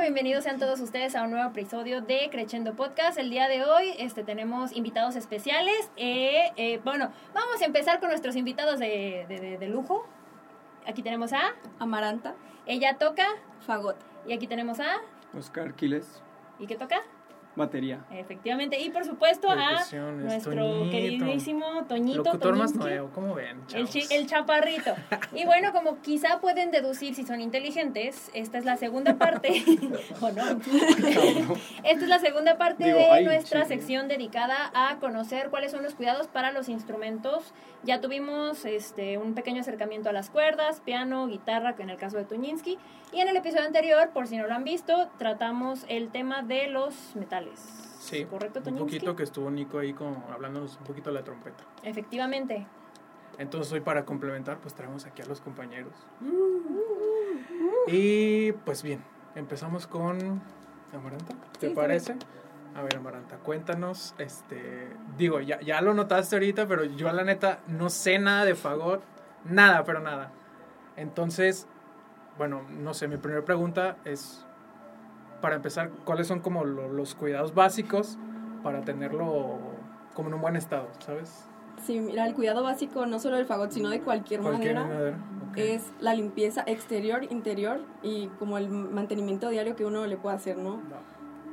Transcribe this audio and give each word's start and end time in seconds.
bienvenidos 0.00 0.44
sean 0.44 0.58
todos 0.58 0.80
ustedes 0.80 1.14
a 1.14 1.22
un 1.24 1.30
nuevo 1.30 1.48
episodio 1.50 2.00
de 2.00 2.28
Crescendo 2.30 2.74
Podcast. 2.74 3.18
El 3.18 3.30
día 3.30 3.48
de 3.48 3.64
hoy 3.64 3.94
este, 3.98 4.22
tenemos 4.24 4.72
invitados 4.72 5.14
especiales. 5.16 5.90
Eh, 5.96 6.50
eh, 6.56 6.80
bueno, 6.84 7.10
vamos 7.34 7.60
a 7.60 7.64
empezar 7.66 8.00
con 8.00 8.08
nuestros 8.08 8.34
invitados 8.36 8.78
de, 8.78 9.26
de- 9.28 9.58
de 9.58 9.68
lujo. 9.68 10.06
Aquí 10.86 11.02
tenemos 11.02 11.32
a 11.32 11.54
Amaranta, 11.78 12.34
Ella 12.66 12.96
Toca 12.96 13.26
Fagot. 13.66 13.96
y 14.26 14.32
aquí 14.32 14.46
tenemos 14.46 14.80
a 14.80 15.00
Oscar 15.36 15.74
Quiles, 15.74 16.22
¿Y 16.58 16.66
qué 16.66 16.76
toca? 16.76 17.02
Batería. 17.60 18.04
Efectivamente. 18.10 18.80
Y 18.80 18.90
por 18.90 19.04
supuesto 19.04 19.48
a 19.48 19.84
nuestro 20.12 20.52
Toñito. 20.52 20.90
queridísimo 20.90 21.84
Toñito. 21.88 22.24
Locutor 22.24 22.56
más 22.56 22.72
Toñinsky. 22.72 22.78
nuevo, 22.78 23.10
¿cómo 23.14 23.34
ven? 23.34 23.60
El, 23.72 23.88
el 24.10 24.26
chaparrito. 24.26 24.94
Y 25.34 25.44
bueno, 25.44 25.72
como 25.72 26.00
quizá 26.02 26.40
pueden 26.40 26.70
deducir 26.72 27.14
si 27.14 27.24
son 27.24 27.40
inteligentes, 27.40 28.30
esta 28.34 28.58
es 28.58 28.64
la 28.64 28.76
segunda 28.76 29.16
parte, 29.16 29.62
o 30.20 30.30
no, 30.30 30.42
esta 31.84 32.04
es 32.04 32.08
la 32.08 32.18
segunda 32.18 32.58
parte 32.58 32.84
Digo, 32.84 32.98
de 32.98 33.04
ay, 33.10 33.24
nuestra 33.24 33.62
sí. 33.64 33.68
sección 33.68 34.08
dedicada 34.08 34.70
a 34.74 34.96
conocer 34.98 35.50
cuáles 35.50 35.70
son 35.70 35.82
los 35.82 35.94
cuidados 35.94 36.26
para 36.26 36.50
los 36.52 36.68
instrumentos. 36.68 37.52
Ya 37.82 38.00
tuvimos 38.00 38.64
este, 38.64 39.16
un 39.18 39.34
pequeño 39.34 39.60
acercamiento 39.60 40.08
a 40.10 40.12
las 40.12 40.30
cuerdas, 40.30 40.80
piano, 40.80 41.26
guitarra, 41.28 41.76
que 41.76 41.82
en 41.82 41.90
el 41.90 41.96
caso 41.96 42.16
de 42.16 42.24
Tuñinsky. 42.24 42.78
Y 43.12 43.20
en 43.20 43.28
el 43.28 43.36
episodio 43.36 43.64
anterior, 43.66 44.10
por 44.10 44.26
si 44.28 44.36
no 44.36 44.46
lo 44.46 44.54
han 44.54 44.64
visto, 44.64 45.10
tratamos 45.18 45.84
el 45.88 46.10
tema 46.10 46.42
de 46.42 46.68
los 46.68 46.94
metales. 47.16 47.58
Sí, 47.98 48.24
¿Correcto, 48.24 48.60
un 48.60 48.64
Toñinsky? 48.64 48.84
poquito 48.98 49.16
que 49.16 49.24
estuvo 49.24 49.50
Nico 49.50 49.78
ahí 49.78 49.92
como 49.92 50.24
hablándonos 50.32 50.76
un 50.78 50.84
poquito 50.84 51.10
de 51.10 51.16
la 51.16 51.24
trompeta. 51.24 51.64
Efectivamente. 51.82 52.66
Entonces 53.38 53.72
hoy 53.72 53.80
para 53.80 54.04
complementar 54.04 54.58
pues 54.58 54.74
traemos 54.74 55.06
aquí 55.06 55.22
a 55.22 55.26
los 55.26 55.40
compañeros. 55.40 55.92
Y 57.86 58.52
pues 58.52 58.82
bien, 58.82 59.02
empezamos 59.34 59.86
con 59.86 60.40
Amaranta, 60.94 61.34
¿te 61.58 61.68
Sí, 61.68 61.74
parece? 61.74 62.16
A 62.74 62.82
ver, 62.82 62.96
Amaranta, 62.96 63.36
cuéntanos, 63.38 64.14
este, 64.18 64.88
digo, 65.18 65.40
ya, 65.40 65.60
ya 65.60 65.80
lo 65.80 65.92
notaste 65.92 66.36
ahorita, 66.36 66.66
pero 66.66 66.84
yo 66.84 67.10
la 67.12 67.24
neta 67.24 67.60
no 67.66 67.90
sé 67.90 68.18
nada 68.18 68.44
de 68.44 68.54
fagot, 68.54 69.02
nada, 69.44 69.82
pero 69.84 70.00
nada. 70.00 70.30
Entonces, 70.96 71.66
bueno, 72.40 72.62
no 72.70 72.94
sé, 72.94 73.06
mi 73.06 73.18
primera 73.18 73.44
pregunta 73.44 73.98
es, 74.06 74.46
para 75.42 75.56
empezar, 75.56 75.90
¿cuáles 76.06 76.26
son 76.26 76.40
como 76.40 76.64
lo- 76.64 76.88
los 76.88 77.14
cuidados 77.14 77.52
básicos 77.54 78.16
para 78.62 78.80
tenerlo 78.80 79.58
como 80.14 80.28
en 80.28 80.34
un 80.36 80.40
buen 80.40 80.56
estado, 80.56 80.88
¿sabes? 81.00 81.44
Sí, 81.84 82.00
mira, 82.00 82.26
el 82.26 82.32
cuidado 82.34 82.62
básico 82.62 83.04
no 83.04 83.18
solo 83.18 83.36
del 83.36 83.44
fagot, 83.44 83.72
sino 83.72 83.90
de 83.90 84.00
cualquier, 84.00 84.40
Cualquier 84.40 84.74
madera, 84.74 85.20
es 85.54 85.92
la 86.00 86.14
limpieza 86.14 86.62
exterior, 86.66 87.24
interior 87.24 87.82
y 88.02 88.28
como 88.38 88.56
el 88.56 88.70
mantenimiento 88.70 89.50
diario 89.50 89.76
que 89.76 89.84
uno 89.84 90.06
le 90.06 90.16
puede 90.16 90.36
hacer, 90.36 90.56
¿no? 90.56 90.80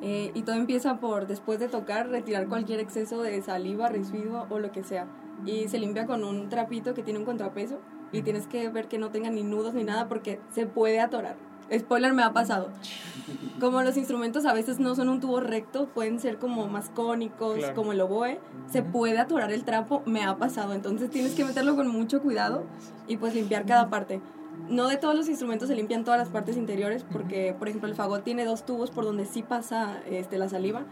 Eh, 0.01 0.31
y 0.35 0.43
todo 0.43 0.55
empieza 0.55 1.01
por, 1.01 1.27
después 1.27 1.59
de 1.59 1.67
tocar, 1.67 2.07
retirar 2.07 2.47
cualquier 2.47 2.79
exceso 2.79 3.21
de 3.21 3.41
saliva, 3.41 3.89
residuo 3.89 4.45
o 4.49 4.59
lo 4.59 4.71
que 4.71 4.85
sea. 4.85 5.05
Y 5.45 5.67
se 5.67 5.79
limpia 5.79 6.05
con 6.05 6.23
un 6.23 6.47
trapito 6.47 6.93
que 6.93 7.03
tiene 7.03 7.19
un 7.19 7.25
contrapeso 7.25 7.81
y 8.11 8.21
tienes 8.21 8.47
que 8.47 8.69
ver 8.69 8.87
que 8.87 8.97
no 8.97 9.09
tenga 9.09 9.29
ni 9.29 9.43
nudos 9.43 9.73
ni 9.73 9.83
nada 9.83 10.07
porque 10.07 10.39
se 10.53 10.65
puede 10.65 10.99
atorar. 10.99 11.35
Spoiler, 11.77 12.13
me 12.13 12.23
ha 12.23 12.31
pasado. 12.31 12.69
Como 13.59 13.81
los 13.81 13.97
instrumentos 13.97 14.45
a 14.45 14.53
veces 14.53 14.79
no 14.79 14.95
son 14.95 15.09
un 15.09 15.19
tubo 15.19 15.39
recto, 15.41 15.87
pueden 15.87 16.19
ser 16.19 16.37
como 16.37 16.67
más 16.67 16.89
cónicos, 16.89 17.57
Claro. 17.57 17.73
como 17.75 17.91
el 17.91 17.99
oboe, 17.99 18.39
se 18.71 18.83
puede 18.83 19.17
atorar 19.17 19.51
el 19.51 19.63
trapo, 19.65 20.01
me 20.05 20.23
ha 20.23 20.37
pasado. 20.37 20.73
Entonces 20.73 21.09
tienes 21.09 21.33
que 21.33 21.43
meterlo 21.43 21.75
con 21.75 21.87
mucho 21.87 22.21
cuidado 22.21 22.63
y 23.07 23.17
pues 23.17 23.33
limpiar 23.33 23.65
cada 23.65 23.89
parte. 23.89 24.21
No 24.69 24.87
de 24.87 24.97
todos 24.97 25.15
los 25.15 25.27
instrumentos 25.27 25.67
se 25.67 25.75
limpian 25.75 26.03
todas 26.03 26.19
las 26.19 26.29
partes 26.29 26.55
interiores 26.55 27.03
porque, 27.11 27.55
por 27.57 27.67
ejemplo, 27.67 27.89
el 27.89 27.95
fagot 27.95 28.23
tiene 28.23 28.45
dos 28.45 28.65
tubos 28.65 28.91
por 28.91 29.03
donde 29.03 29.25
sí 29.25 29.41
pasa 29.43 29.99
este, 30.09 30.37
la 30.37 30.49
saliva, 30.49 30.83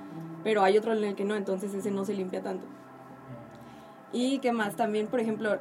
pero 0.44 0.64
hay 0.64 0.78
otro 0.78 0.94
en 0.94 1.04
el 1.04 1.16
que 1.16 1.24
no, 1.24 1.36
entonces 1.36 1.74
ese 1.74 1.92
no 1.92 2.04
se 2.04 2.14
limpia 2.16 2.42
tanto. 2.42 2.66
Y 4.12 4.40
qué 4.40 4.52
más, 4.52 4.76
también, 4.76 5.08
por 5.08 5.20
ejemplo, 5.20 5.58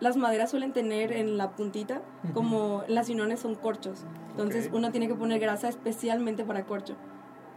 las 0.00 0.16
maderas 0.16 0.50
suelen 0.50 0.72
tener 0.72 1.12
en 1.12 1.38
la 1.38 1.52
puntita, 1.52 2.02
como 2.34 2.82
las 2.88 3.08
uniones 3.08 3.40
son 3.40 3.54
corchos, 3.54 4.04
entonces 4.30 4.68
uno 4.72 4.90
tiene 4.90 5.08
que 5.08 5.14
poner 5.14 5.40
grasa 5.40 5.68
especialmente 5.68 6.44
para 6.44 6.64
corcho. 6.64 6.94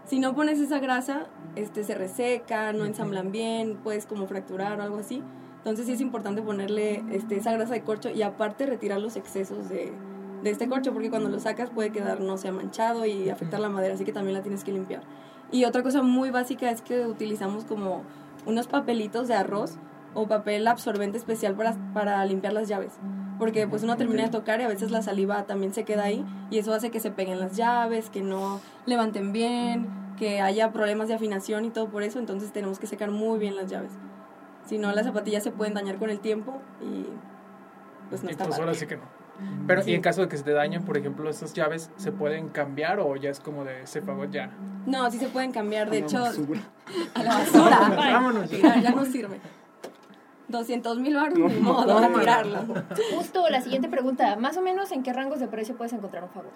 Si 0.06 0.20
no 0.20 0.34
pones 0.34 0.60
esa 0.60 0.80
grasa, 0.80 1.28
este, 1.56 1.84
se 1.84 1.94
reseca, 1.94 2.74
no 2.74 2.86
ensamblan 2.86 3.32
bien, 3.32 3.78
puedes 3.84 4.06
como 4.06 4.26
fracturar 4.26 4.80
o 4.80 4.84
algo 4.84 4.98
así. 4.98 5.22
Entonces 5.58 5.86
sí 5.86 5.92
es 5.92 6.02
importante 6.02 6.42
ponerle 6.42 7.04
este, 7.12 7.36
esa 7.36 7.52
grasa 7.52 7.74
de 7.74 7.84
corcho 7.84 8.10
y 8.10 8.24
aparte 8.24 8.66
retirar 8.66 9.00
los 9.02 9.18
excesos 9.18 9.70
de, 9.70 9.92
de 10.42 10.50
este 10.50 10.68
corcho 10.68 10.94
porque 10.94 11.10
cuando 11.10 11.30
lo 11.30 11.40
sacas 11.40 11.70
puede 11.70 11.92
quedar, 11.92 12.22
no 12.22 12.38
sé, 12.38 12.52
manchado 12.52 13.06
y 13.06 13.30
afectar 13.30 13.60
la 13.60 13.70
madera, 13.70 13.94
así 13.94 14.06
que 14.06 14.14
también 14.14 14.36
la 14.36 14.42
tienes 14.42 14.64
que 14.64 14.72
limpiar. 14.72 15.04
Y 15.52 15.66
otra 15.66 15.84
cosa 15.84 16.02
muy 16.02 16.32
básica 16.32 16.72
es 16.72 16.82
que 16.82 17.06
utilizamos 17.06 17.66
como 17.66 18.04
unos 18.46 18.68
papelitos 18.68 19.28
de 19.28 19.34
arroz 19.34 19.78
o 20.14 20.28
papel 20.28 20.68
absorbente 20.68 21.18
especial 21.18 21.56
para, 21.56 21.76
para 21.94 22.24
limpiar 22.26 22.54
las 22.54 22.68
llaves. 22.68 22.94
Porque 23.38 23.68
pues 23.68 23.84
uno 23.84 23.96
termina 23.96 24.24
de 24.24 24.30
tocar 24.30 24.60
y 24.60 24.64
a 24.64 24.68
veces 24.68 24.92
la 24.92 25.02
saliva 25.02 25.44
también 25.44 25.74
se 25.74 25.86
queda 25.86 26.04
ahí 26.04 26.26
y 26.50 26.58
eso 26.58 26.74
hace 26.74 26.90
que 26.92 27.00
se 27.00 27.10
peguen 27.12 27.40
las 27.40 27.56
llaves, 27.56 28.10
que 28.10 28.22
no 28.22 28.60
levanten 28.86 29.32
bien, 29.32 29.88
que 30.18 30.42
haya 30.42 30.72
problemas 30.74 31.08
de 31.08 31.14
afinación 31.14 31.64
y 31.64 31.70
todo 31.70 31.88
por 31.88 32.04
eso, 32.04 32.20
entonces 32.20 32.52
tenemos 32.52 32.80
que 32.80 32.88
secar 32.88 33.12
muy 33.12 33.40
bien 33.40 33.56
las 33.56 33.70
llaves. 33.72 33.92
Si 34.66 34.78
no, 34.78 34.92
las 34.92 35.06
zapatillas 35.06 35.42
se 35.44 35.52
pueden 35.52 35.74
dañar 35.74 35.96
con 35.98 36.10
el 36.10 36.20
tiempo 36.20 36.62
y 36.82 37.06
pues 38.10 38.24
no 38.24 38.30
Y 38.30 38.32
está 38.34 38.46
pues 38.46 38.60
ahora 38.60 38.74
sí 38.74 38.86
que 38.88 38.98
no. 38.98 39.04
Pero, 39.68 39.82
Sí. 39.84 39.92
y 39.92 39.94
en 39.96 40.02
caso 40.02 40.20
de 40.22 40.28
que 40.28 40.36
se 40.36 40.44
te 40.44 40.52
dañen, 40.52 40.84
por 40.84 40.98
ejemplo, 40.98 41.30
esas 41.30 41.54
llaves, 41.54 41.90
¿se 41.96 42.12
pueden 42.12 42.50
cambiar 42.50 43.00
o 43.00 43.16
ya 43.16 43.30
es 43.30 43.40
como 43.40 43.64
de 43.64 43.84
ese 43.84 44.02
fagot 44.02 44.30
ya? 44.32 44.52
No, 44.86 45.10
sí 45.10 45.18
se 45.18 45.30
pueden 45.30 45.54
cambiar, 45.54 45.90
de 45.90 46.00
Una 46.00 46.06
hecho, 46.08 46.20
basura. 46.20 46.60
a 47.14 47.24
la 47.24 47.38
basura. 47.38 47.80
Vámonos. 47.96 48.52
Mira, 48.52 48.82
ya 48.82 48.92
no 48.92 49.06
sirve. 49.06 49.40
200 50.50 51.00
mil 51.00 51.16
baros, 51.16 51.38
ni 51.38 51.60
modo, 51.60 51.98
a 51.98 52.08
no. 52.10 52.20
tirarla. 52.20 52.66
Justo 53.16 53.48
la 53.50 53.62
siguiente 53.62 53.88
pregunta, 53.88 54.36
más 54.36 54.58
o 54.58 54.62
menos 54.62 54.92
en 54.92 55.04
qué 55.04 55.14
rangos 55.14 55.40
de 55.40 55.48
precio 55.48 55.76
puedes 55.78 55.94
encontrar 55.94 56.24
un 56.24 56.30
fagot. 56.30 56.52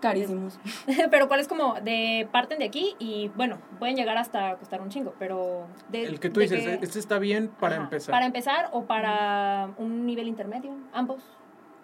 Carísimos. 0.00 0.58
pero 1.10 1.28
cuál 1.28 1.40
es 1.40 1.48
como 1.48 1.74
de 1.80 2.28
parten 2.32 2.58
de 2.58 2.64
aquí 2.66 2.94
y 2.98 3.28
bueno, 3.36 3.58
pueden 3.78 3.96
llegar 3.96 4.16
hasta 4.18 4.56
costar 4.56 4.80
un 4.82 4.88
chingo, 4.90 5.14
pero 5.18 5.66
de, 5.90 6.04
El 6.04 6.20
que 6.20 6.28
tú 6.30 6.40
de 6.40 6.46
dices, 6.48 6.78
que- 6.78 6.84
este 6.84 6.98
está 6.98 7.18
bien 7.18 7.48
para 7.60 7.76
Ajá, 7.76 7.84
empezar. 7.84 8.12
Para 8.12 8.26
empezar 8.26 8.68
o 8.72 8.84
para 8.84 9.70
un 9.78 10.04
nivel 10.06 10.28
intermedio, 10.28 10.72
ambos. 10.92 11.22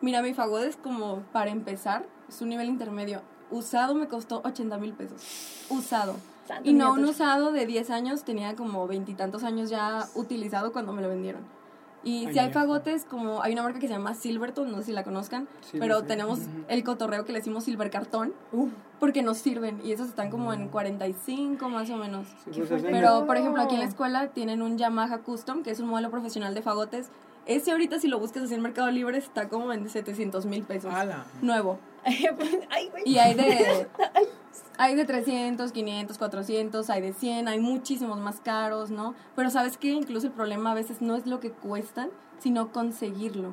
Mira, 0.02 0.22
mi 0.22 0.32
fagot 0.34 0.62
es 0.62 0.76
como, 0.76 1.20
para 1.32 1.50
empezar, 1.50 2.04
es 2.28 2.40
un 2.40 2.48
nivel 2.48 2.68
intermedio. 2.68 3.22
Usado 3.50 3.94
me 3.94 4.06
costó 4.06 4.40
80 4.44 4.78
mil 4.78 4.92
pesos. 4.94 5.66
Usado. 5.70 6.16
Santo 6.54 6.68
Y 6.68 6.72
no 6.72 6.92
un 6.92 7.04
usado 7.04 7.52
de 7.52 7.66
10 7.66 7.90
años, 7.90 8.24
tenía 8.24 8.56
como 8.56 8.86
veintitantos 8.86 9.44
años 9.44 9.70
ya 9.70 10.06
utilizado 10.14 10.72
cuando 10.72 10.92
me 10.92 11.02
lo 11.02 11.08
vendieron. 11.08 11.42
Y 12.02 12.26
Ay, 12.26 12.32
si 12.32 12.38
hay 12.38 12.50
fagotes, 12.50 13.04
como 13.04 13.42
hay 13.42 13.52
una 13.52 13.62
marca 13.62 13.78
que 13.78 13.86
se 13.86 13.92
llama 13.92 14.14
Silverton, 14.14 14.70
no 14.70 14.78
sé 14.78 14.84
si 14.84 14.92
la 14.92 15.04
conozcan, 15.04 15.46
Sí, 15.60 15.76
pero 15.78 16.00
sé. 16.00 16.06
tenemos 16.06 16.38
Ujú. 16.40 16.48
el 16.68 16.82
cotorreo 16.82 17.26
que 17.26 17.32
le 17.32 17.40
decimos 17.40 17.64
Silver 17.64 17.90
Cartón, 17.90 18.32
porque 18.98 19.22
nos 19.22 19.36
sirven. 19.36 19.80
Y 19.84 19.92
esos 19.92 20.08
están 20.08 20.30
como 20.30 20.54
en 20.54 20.68
45 20.68 21.68
más 21.68 21.90
o 21.90 21.96
menos. 21.98 22.26
Sí, 22.50 22.62
pues, 22.66 22.82
Pero, 22.82 23.26
por 23.26 23.36
ejemplo, 23.36 23.62
aquí 23.62 23.74
en 23.74 23.80
la 23.82 23.86
escuela 23.86 24.28
tienen 24.28 24.62
un 24.62 24.78
Yamaha 24.78 25.18
Custom, 25.18 25.62
que 25.62 25.70
es 25.72 25.80
un 25.80 25.88
modelo 25.88 26.10
profesional 26.10 26.54
de 26.54 26.62
fagotes. 26.62 27.10
Ese 27.44 27.70
ahorita, 27.70 27.98
si 27.98 28.08
lo 28.08 28.18
buscas 28.18 28.44
así 28.44 28.54
en 28.54 28.62
Mercado 28.62 28.90
Libre, 28.90 29.18
está 29.18 29.48
como 29.50 29.70
en 29.72 29.86
700 29.88 30.46
mil 30.46 30.62
pesos. 30.62 30.92
¡Hala! 30.94 31.26
Nuevo. 31.42 31.78
Ay. 32.04 32.90
Y 33.04 33.18
hay 33.18 33.34
de, 33.34 33.86
hay 34.80 34.94
de 34.94 35.04
300, 35.04 35.72
500, 35.72 36.16
400, 36.16 36.88
hay 36.88 37.02
de 37.02 37.12
100, 37.12 37.48
hay 37.48 37.60
muchísimos 37.60 38.18
más 38.18 38.40
caros, 38.40 38.90
¿no? 38.90 39.14
Pero 39.36 39.50
sabes 39.50 39.76
que 39.76 39.88
incluso 39.88 40.28
el 40.28 40.32
problema 40.32 40.70
a 40.70 40.74
veces 40.74 41.02
no 41.02 41.16
es 41.16 41.26
lo 41.26 41.38
que 41.38 41.50
cuestan, 41.50 42.08
sino 42.38 42.72
conseguirlo. 42.72 43.52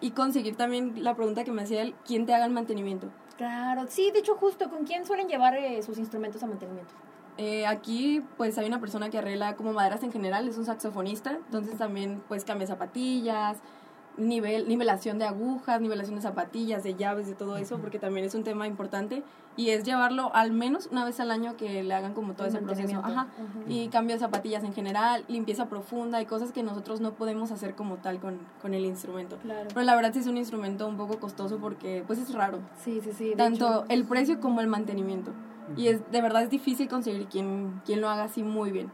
Y 0.00 0.10
conseguir 0.10 0.56
también 0.56 1.04
la 1.04 1.14
pregunta 1.14 1.44
que 1.44 1.52
me 1.52 1.62
hacía 1.62 1.82
él, 1.82 1.94
¿quién 2.04 2.26
te 2.26 2.34
haga 2.34 2.46
el 2.46 2.50
mantenimiento? 2.50 3.12
Claro, 3.36 3.84
sí, 3.88 4.10
de 4.10 4.18
hecho 4.18 4.34
justo, 4.34 4.68
¿con 4.68 4.84
quién 4.84 5.06
suelen 5.06 5.28
llevar 5.28 5.54
eh, 5.56 5.80
sus 5.84 5.98
instrumentos 5.98 6.42
a 6.42 6.48
mantenimiento? 6.48 6.94
Eh, 7.38 7.64
aquí 7.64 8.20
pues 8.36 8.58
hay 8.58 8.66
una 8.66 8.80
persona 8.80 9.08
que 9.08 9.18
arregla 9.18 9.54
como 9.54 9.72
maderas 9.72 10.02
en 10.02 10.10
general, 10.10 10.48
es 10.48 10.58
un 10.58 10.64
saxofonista, 10.64 11.38
entonces 11.46 11.78
también 11.78 12.24
pues 12.26 12.44
cambia 12.44 12.66
zapatillas, 12.66 13.58
nivel, 14.16 14.68
nivelación 14.68 15.18
de 15.18 15.24
agujas, 15.24 15.80
nivelación 15.80 16.16
de 16.16 16.22
zapatillas, 16.22 16.82
de 16.82 16.94
llaves, 16.94 17.26
de 17.26 17.34
todo 17.34 17.56
eso, 17.56 17.78
porque 17.78 17.98
también 17.98 18.26
es 18.26 18.34
un 18.34 18.44
tema 18.44 18.66
importante 18.66 19.22
y 19.56 19.70
es 19.70 19.84
llevarlo 19.84 20.30
al 20.34 20.52
menos 20.52 20.88
una 20.92 21.04
vez 21.04 21.20
al 21.20 21.30
año 21.30 21.56
que 21.56 21.82
le 21.82 21.94
hagan 21.94 22.14
como 22.14 22.34
todo 22.34 22.46
El 22.46 22.54
ese 22.54 22.62
proceso. 22.62 22.98
Ajá. 23.02 23.26
Y 23.68 23.88
cambio 23.88 24.14
de 24.16 24.20
zapatillas 24.20 24.64
en 24.64 24.72
general, 24.72 25.24
limpieza 25.28 25.66
profunda 25.66 26.20
y 26.20 26.26
cosas 26.26 26.52
que 26.52 26.62
nosotros 26.62 27.00
no 27.00 27.12
podemos 27.12 27.50
hacer 27.50 27.74
como 27.74 27.96
tal 27.96 28.20
con, 28.20 28.38
con 28.62 28.74
el 28.74 28.84
instrumento. 28.84 29.36
Claro. 29.42 29.68
Pero 29.68 29.82
la 29.82 29.94
verdad 29.96 30.12
sí 30.12 30.20
es 30.20 30.26
un 30.26 30.36
instrumento 30.36 30.86
un 30.86 30.96
poco 30.96 31.18
costoso 31.18 31.58
porque 31.58 32.04
pues 32.06 32.18
es 32.18 32.32
raro, 32.32 32.58
Sí, 32.82 33.00
sí, 33.02 33.12
sí. 33.12 33.34
tanto 33.36 33.66
hecho. 33.66 33.84
el 33.88 34.04
precio 34.04 34.40
como 34.40 34.60
el 34.60 34.66
mantenimiento. 34.66 35.32
Y 35.76 35.86
es 35.88 36.10
de 36.10 36.20
verdad 36.20 36.42
es 36.42 36.50
difícil 36.50 36.88
conseguir 36.88 37.26
quien, 37.28 37.80
quien 37.84 38.00
lo 38.00 38.08
haga 38.08 38.24
así 38.24 38.42
muy 38.42 38.72
bien. 38.72 38.90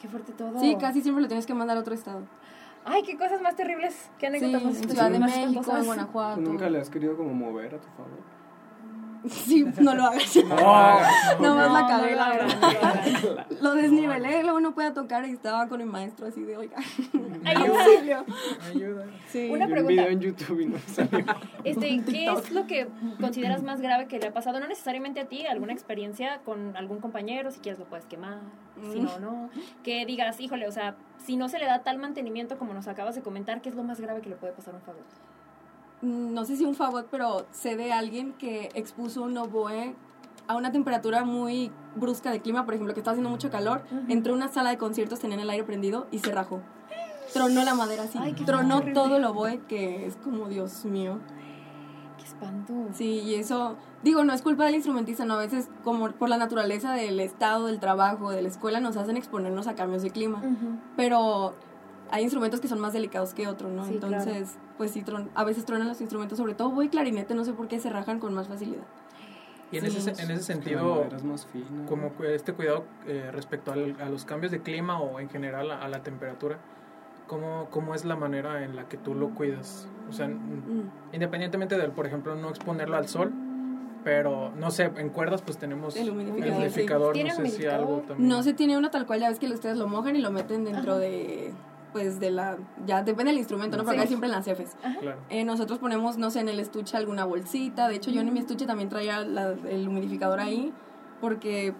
Qué 0.00 0.08
fuerte 0.08 0.32
todo. 0.32 0.58
Sí, 0.60 0.76
casi 0.80 1.00
siempre 1.00 1.22
lo 1.22 1.28
tienes 1.28 1.46
que 1.46 1.54
mandar 1.54 1.76
a 1.76 1.80
otro 1.80 1.94
estado. 1.94 2.22
Ay, 2.84 3.02
qué 3.04 3.16
cosas 3.16 3.40
más 3.40 3.54
terribles. 3.56 4.10
Qué 4.18 4.26
Sí, 4.30 4.36
anécdotas 4.44 4.62
en 4.62 4.68
más 4.68 4.76
Ciudad 4.76 5.10
de 5.10 5.18
México, 5.18 5.62
en. 5.62 5.86
Guanajuato. 5.86 6.34
¿Tú 6.34 6.40
nunca 6.50 6.68
le 6.70 6.80
has 6.80 6.90
querido 6.90 7.16
como 7.16 7.32
mover 7.32 7.74
a 7.76 7.80
tu 7.80 7.88
favor? 7.90 8.31
Sí, 9.28 9.64
no 9.80 9.94
lo 9.94 10.04
hagas. 10.04 10.36
No, 10.36 10.48
no. 10.48 11.40
No, 11.40 11.56
más 11.56 11.72
la 11.72 11.80
No, 11.82 11.88
cagué, 11.88 12.10
no 12.12 12.16
la 12.16 12.28
lo 12.28 12.34
verdad. 12.34 13.46
Lo 13.60 13.74
desnivelé, 13.74 14.42
luego 14.42 14.60
no 14.60 14.74
podía 14.74 14.92
tocar 14.92 15.24
y 15.26 15.30
estaba 15.32 15.68
con 15.68 15.78
mi 15.78 15.84
maestro 15.84 16.26
así 16.26 16.42
de, 16.42 16.56
oiga, 16.56 16.76
Ayuda. 17.44 17.84
auxilio. 17.84 18.24
Ayuda. 18.70 19.06
Sí. 19.28 19.48
Una 19.50 19.66
Vi 19.66 19.70
un 19.70 19.70
pregunta. 19.70 19.88
video 19.92 20.08
en 20.08 20.20
YouTube 20.20 20.60
y 20.60 20.66
no 20.66 20.78
salió. 20.86 21.24
Este, 21.64 22.02
¿Qué 22.04 22.26
es 22.26 22.50
lo 22.50 22.66
que 22.66 22.88
consideras 23.20 23.62
más 23.62 23.80
grave 23.80 24.06
que 24.08 24.18
le 24.18 24.28
ha 24.28 24.32
pasado? 24.32 24.58
No 24.58 24.66
necesariamente 24.66 25.20
a 25.20 25.26
ti, 25.26 25.46
alguna 25.46 25.72
experiencia 25.72 26.40
con 26.44 26.76
algún 26.76 26.98
compañero, 27.00 27.50
si 27.52 27.60
quieres 27.60 27.78
lo 27.78 27.84
puedes 27.86 28.06
quemar, 28.06 28.40
si 28.92 28.98
no, 29.00 29.18
no. 29.20 29.50
Que 29.84 30.04
digas, 30.06 30.40
híjole, 30.40 30.66
o 30.66 30.72
sea, 30.72 30.96
si 31.24 31.36
no 31.36 31.48
se 31.48 31.58
le 31.60 31.66
da 31.66 31.82
tal 31.84 31.98
mantenimiento 31.98 32.58
como 32.58 32.74
nos 32.74 32.88
acabas 32.88 33.14
de 33.14 33.22
comentar, 33.22 33.60
¿qué 33.62 33.68
es 33.68 33.76
lo 33.76 33.84
más 33.84 34.00
grave 34.00 34.20
que 34.22 34.28
le 34.30 34.36
puede 34.36 34.52
pasar 34.52 34.74
a 34.74 34.78
un 34.78 34.82
favor? 34.82 35.02
No 36.02 36.44
sé 36.44 36.56
si 36.56 36.64
un 36.64 36.74
favor, 36.74 37.06
pero 37.10 37.46
sé 37.52 37.76
de 37.76 37.92
alguien 37.92 38.32
que 38.32 38.70
expuso 38.74 39.22
un 39.22 39.36
oboe 39.38 39.94
a 40.48 40.56
una 40.56 40.72
temperatura 40.72 41.24
muy 41.24 41.70
brusca 41.94 42.32
de 42.32 42.40
clima, 42.40 42.64
por 42.64 42.74
ejemplo, 42.74 42.92
que 42.92 43.00
estaba 43.00 43.12
haciendo 43.12 43.30
mucho 43.30 43.50
calor, 43.50 43.82
Ujú. 43.86 44.12
entró 44.12 44.32
a 44.32 44.36
una 44.36 44.48
sala 44.48 44.70
de 44.70 44.78
conciertos, 44.78 45.20
tenían 45.20 45.38
el 45.40 45.48
aire 45.48 45.62
prendido 45.62 46.08
y 46.10 46.18
se 46.18 46.32
rajó. 46.32 46.60
Tronó 47.32 47.62
la 47.64 47.74
madera 47.74 48.02
así, 48.02 48.18
Ay, 48.20 48.32
tronó 48.34 48.78
horrible. 48.78 48.94
todo 48.94 49.16
el 49.16 49.24
oboe, 49.24 49.60
que 49.68 50.04
es 50.06 50.16
como, 50.16 50.48
Dios 50.48 50.84
mío. 50.84 51.20
¡Qué 52.18 52.24
espanto! 52.24 52.72
Sí, 52.92 53.20
y 53.24 53.36
eso, 53.36 53.76
digo, 54.02 54.24
no 54.24 54.32
es 54.32 54.42
culpa 54.42 54.64
del 54.64 54.74
instrumentista, 54.74 55.24
no, 55.24 55.34
a 55.34 55.38
veces 55.38 55.68
como 55.84 56.10
por 56.10 56.28
la 56.28 56.36
naturaleza 56.36 56.92
del 56.92 57.20
estado, 57.20 57.66
del 57.66 57.78
trabajo, 57.78 58.30
de 58.30 58.42
la 58.42 58.48
escuela, 58.48 58.80
nos 58.80 58.96
hacen 58.96 59.16
exponernos 59.16 59.68
a 59.68 59.74
cambios 59.76 60.02
de 60.02 60.10
clima. 60.10 60.42
Pero 60.96 61.54
hay 62.12 62.22
instrumentos 62.24 62.60
que 62.60 62.68
son 62.68 62.78
más 62.78 62.92
delicados 62.92 63.32
que 63.34 63.48
otros, 63.48 63.72
¿no? 63.72 63.84
Sí, 63.86 63.94
Entonces, 63.94 64.56
pues 64.76 64.90
sí, 64.90 65.02
tron- 65.02 65.30
a 65.34 65.44
veces 65.44 65.64
tronan 65.64 65.88
los 65.88 66.00
instrumentos, 66.02 66.36
sobre 66.38 66.54
todo 66.54 66.70
voy 66.70 66.88
clarinete, 66.90 67.34
no 67.34 67.44
sé 67.44 67.54
por 67.54 67.68
qué 67.68 67.80
se 67.80 67.88
rajan 67.90 68.20
con 68.20 68.34
más 68.34 68.48
facilidad. 68.48 68.84
Y 69.72 69.78
en, 69.78 69.90
Sí. 69.90 69.96
ese, 69.96 70.22
en 70.22 70.30
ese 70.30 70.42
sentido, 70.42 71.06
como 71.88 72.12
este 72.24 72.52
cuidado 72.52 72.84
eh, 73.06 73.30
respecto 73.32 73.72
al- 73.72 73.96
a 74.00 74.10
los 74.10 74.26
cambios 74.26 74.52
de 74.52 74.60
clima 74.60 75.00
o 75.00 75.18
en 75.20 75.30
general 75.30 75.70
a, 75.70 75.82
a 75.82 75.88
la 75.88 76.02
temperatura, 76.02 76.58
¿cómo, 77.26 77.68
¿cómo 77.70 77.94
es 77.94 78.04
la 78.04 78.14
manera 78.14 78.62
en 78.64 78.76
la 78.76 78.86
que 78.88 78.98
tú 78.98 79.14
lo 79.14 79.30
cuidas? 79.30 79.88
O 80.10 80.12
sea, 80.12 80.28
Mm. 80.28 80.90
independientemente 81.14 81.78
del, 81.78 81.92
por 81.92 82.06
ejemplo, 82.06 82.36
no 82.36 82.50
exponerlo 82.50 82.96
al 82.98 83.08
sol, 83.08 83.32
pero 84.04 84.50
no 84.58 84.70
sé, 84.70 84.90
en 84.96 85.08
cuerdas 85.08 85.40
pues 85.40 85.56
tenemos 85.56 85.96
El 85.96 86.02
el 86.02 86.10
humidificador, 86.10 86.56
humidificador, 86.58 87.12
¿Tiene 87.14 87.30
no 87.30 87.36
sé 87.36 87.40
si 87.40 87.42
humidificador? 87.48 87.80
algo 87.88 88.00
también. 88.06 88.28
No 88.28 88.42
se 88.42 88.52
tiene 88.52 88.76
uno 88.76 88.90
tal 88.90 89.06
cual, 89.06 89.20
ya 89.20 89.30
ves 89.30 89.38
que 89.38 89.46
ustedes 89.50 89.78
lo 89.78 89.86
mojan 89.88 90.16
y 90.16 90.20
lo 90.20 90.30
meten 90.30 90.64
dentro 90.64 90.92
Ajá. 90.92 91.00
de, 91.00 91.54
pues 91.92 92.18
de 92.20 92.30
la, 92.30 92.56
ya 92.86 93.02
depende 93.02 93.30
del 93.32 93.38
instrumento, 93.38 93.76
¿no? 93.76 93.84
Porque 93.84 93.96
Sí. 93.98 94.00
acá 94.02 94.08
siempre 94.08 94.26
en 94.28 94.32
las 94.34 94.44
jefes. 94.44 94.76
Claro. 95.00 95.18
Eh, 95.28 95.44
nosotros 95.44 95.78
ponemos, 95.78 96.16
no 96.18 96.30
sé, 96.30 96.40
en 96.40 96.48
el 96.48 96.58
estuche 96.60 96.96
alguna 96.96 97.24
bolsita, 97.24 97.88
de 97.88 97.96
hecho 97.96 98.10
yo 98.10 98.20
en 98.22 98.32
mi 98.32 98.38
estuche 98.40 98.66
también 98.66 98.88
traía 98.88 99.20
la- 99.20 99.50
el 99.68 99.86
humidificador 99.88 100.40
ahí, 100.40 100.72
porque 101.20 101.74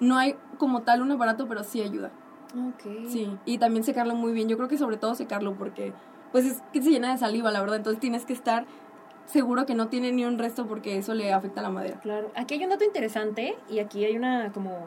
no 0.00 0.16
hay 0.18 0.36
como 0.58 0.82
tal 0.82 1.02
un 1.02 1.10
aparato, 1.12 1.46
pero 1.48 1.64
sí 1.64 1.80
ayuda. 1.82 2.10
Ok. 2.54 3.08
Sí, 3.08 3.36
y 3.44 3.58
también 3.58 3.82
secarlo 3.84 4.14
muy 4.14 4.32
bien. 4.32 4.48
Yo 4.48 4.56
creo 4.56 4.68
que 4.68 4.78
sobre 4.78 4.96
todo 4.96 5.14
secarlo 5.14 5.54
porque 5.54 5.92
pues 6.32 6.44
es 6.44 6.62
que 6.72 6.82
se 6.82 6.90
llena 6.90 7.10
de 7.12 7.18
saliva, 7.18 7.50
la 7.50 7.60
verdad. 7.60 7.76
Entonces 7.76 8.00
tienes 8.00 8.24
que 8.24 8.32
estar 8.32 8.66
seguro 9.26 9.66
que 9.66 9.74
no 9.74 9.88
tiene 9.88 10.12
ni 10.12 10.24
un 10.24 10.38
resto 10.38 10.66
porque 10.66 10.96
eso 10.98 11.14
le 11.14 11.32
afecta 11.32 11.60
a 11.60 11.62
la 11.62 11.70
madera. 11.70 11.98
Claro. 12.00 12.30
Aquí 12.36 12.54
hay 12.54 12.64
un 12.64 12.70
dato 12.70 12.84
interesante 12.84 13.56
y 13.68 13.78
aquí 13.80 14.04
hay 14.04 14.16
una 14.16 14.52
como 14.52 14.86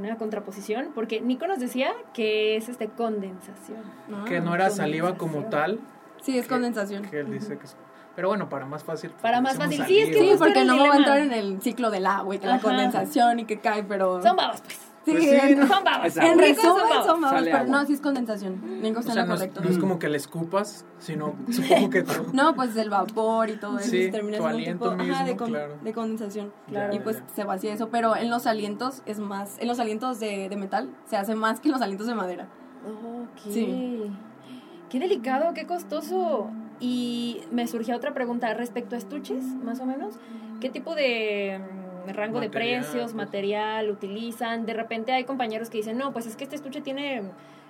una 0.00 0.16
contraposición 0.16 0.90
porque 0.94 1.20
Nico 1.20 1.46
nos 1.46 1.58
decía 1.58 1.92
que 2.12 2.56
es 2.56 2.68
este 2.68 2.88
condensación. 2.88 3.82
Que 4.26 4.40
no 4.40 4.54
era 4.54 4.70
saliva 4.70 5.16
como 5.16 5.44
tal, 5.44 5.80
Sí, 6.22 6.36
es 6.38 6.44
que- 6.46 6.50
condensación. 6.54 7.02
que 7.04 7.20
él 7.20 7.30
dice 7.30 7.58
que 7.58 7.64
es... 7.64 7.76
Pero 8.16 8.28
bueno, 8.28 8.48
para 8.48 8.64
más 8.64 8.84
fácil. 8.84 9.10
pues, 9.10 9.22
Para 9.22 9.40
más 9.40 9.56
fácil. 9.56 9.84
Sí, 9.86 9.98
es 9.98 10.08
que 10.10 10.20
Sí, 10.32 10.34
porque 10.38 10.64
no 10.64 10.78
va 10.78 10.94
a 10.94 10.96
entrar 10.98 11.18
en 11.18 11.32
el 11.32 11.60
ciclo 11.60 11.90
del 11.90 12.06
agua 12.06 12.34
y 12.36 12.38
que 12.38 12.46
la 12.46 12.54
Ajá. 12.54 12.62
condensación 12.62 13.40
y 13.40 13.44
que 13.44 13.58
cae, 13.58 13.82
pero... 13.82 14.22
Son 14.22 14.36
babas, 14.36 14.60
pues. 14.62 14.78
Sí, 15.04 15.10
Pues 15.12 15.22
sí, 15.24 15.30
en, 15.34 15.58
¿no? 15.60 15.66
Son 15.66 15.84
babas. 15.84 16.06
Exacto. 16.16 16.32
en 16.32 16.38
resumen 16.38 16.82
babas. 16.90 17.06
son 17.06 17.20
babas, 17.20 17.38
Sale 17.38 17.50
pero 17.50 17.64
agua. 17.64 17.80
no, 17.80 17.86
sí 17.86 17.92
es 17.92 18.00
condensación. 18.00 18.54
O 18.64 18.86
está 18.86 19.02
sea, 19.12 19.22
en 19.22 19.28
no 19.28 19.34
es, 19.34 19.40
correcto. 19.40 19.60
no 19.62 19.68
es 19.70 19.78
como 19.78 19.98
que 19.98 20.08
le 20.08 20.16
escupas, 20.16 20.84
sino 20.98 21.34
supongo 21.50 21.90
que 21.90 22.02
tú... 22.02 22.12
No, 22.32 22.54
pues 22.54 22.74
el 22.76 22.88
vapor 22.90 23.50
y 23.50 23.56
todo 23.56 23.78
eso 23.78 23.90
Sí, 23.90 24.10
termina 24.10 24.38
tu 24.38 24.46
aliento 24.46 24.90
tipo 24.96 25.02
ajá, 25.12 25.18
de, 25.24 25.32
mismo, 25.32 25.36
con- 25.38 25.50
claro. 25.50 25.74
de 25.82 25.92
condensación. 25.92 26.52
Claro. 26.68 26.94
Y 26.94 27.00
pues 27.00 27.22
se 27.34 27.44
vacía 27.44 27.72
eso, 27.74 27.90
pero 27.90 28.16
en 28.16 28.30
los 28.30 28.46
alientos 28.46 29.02
es 29.06 29.18
más, 29.18 29.58
en 29.58 29.68
los 29.68 29.78
alientos 29.78 30.20
de, 30.20 30.48
de 30.48 30.56
metal 30.56 30.88
se 31.06 31.16
hace 31.16 31.34
más 31.34 31.60
que 31.60 31.68
en 31.68 31.72
los 31.72 31.82
alientos 31.82 32.06
de 32.06 32.14
madera. 32.14 32.48
Ok. 32.86 33.40
Sí. 33.50 34.10
Qué 34.88 34.98
delicado, 34.98 35.52
qué 35.54 35.66
costoso. 35.66 36.48
Y 36.80 37.40
me 37.52 37.66
surgía 37.66 37.96
otra 37.96 38.14
pregunta 38.14 38.52
respecto 38.54 38.94
a 38.94 38.98
estuches, 38.98 39.44
más 39.44 39.80
o 39.80 39.86
menos. 39.86 40.14
¿Qué 40.60 40.70
tipo 40.70 40.94
de 40.94 41.60
rango 42.12 42.40
de 42.40 42.50
precios, 42.50 43.02
pues. 43.04 43.14
material 43.14 43.90
utilizan? 43.90 44.66
De 44.66 44.74
repente 44.74 45.12
hay 45.12 45.24
compañeros 45.24 45.70
que 45.70 45.78
dicen, 45.78 45.96
no, 45.98 46.12
pues 46.12 46.26
es 46.26 46.36
que 46.36 46.44
este 46.44 46.56
estuche 46.56 46.80
tiene 46.80 47.22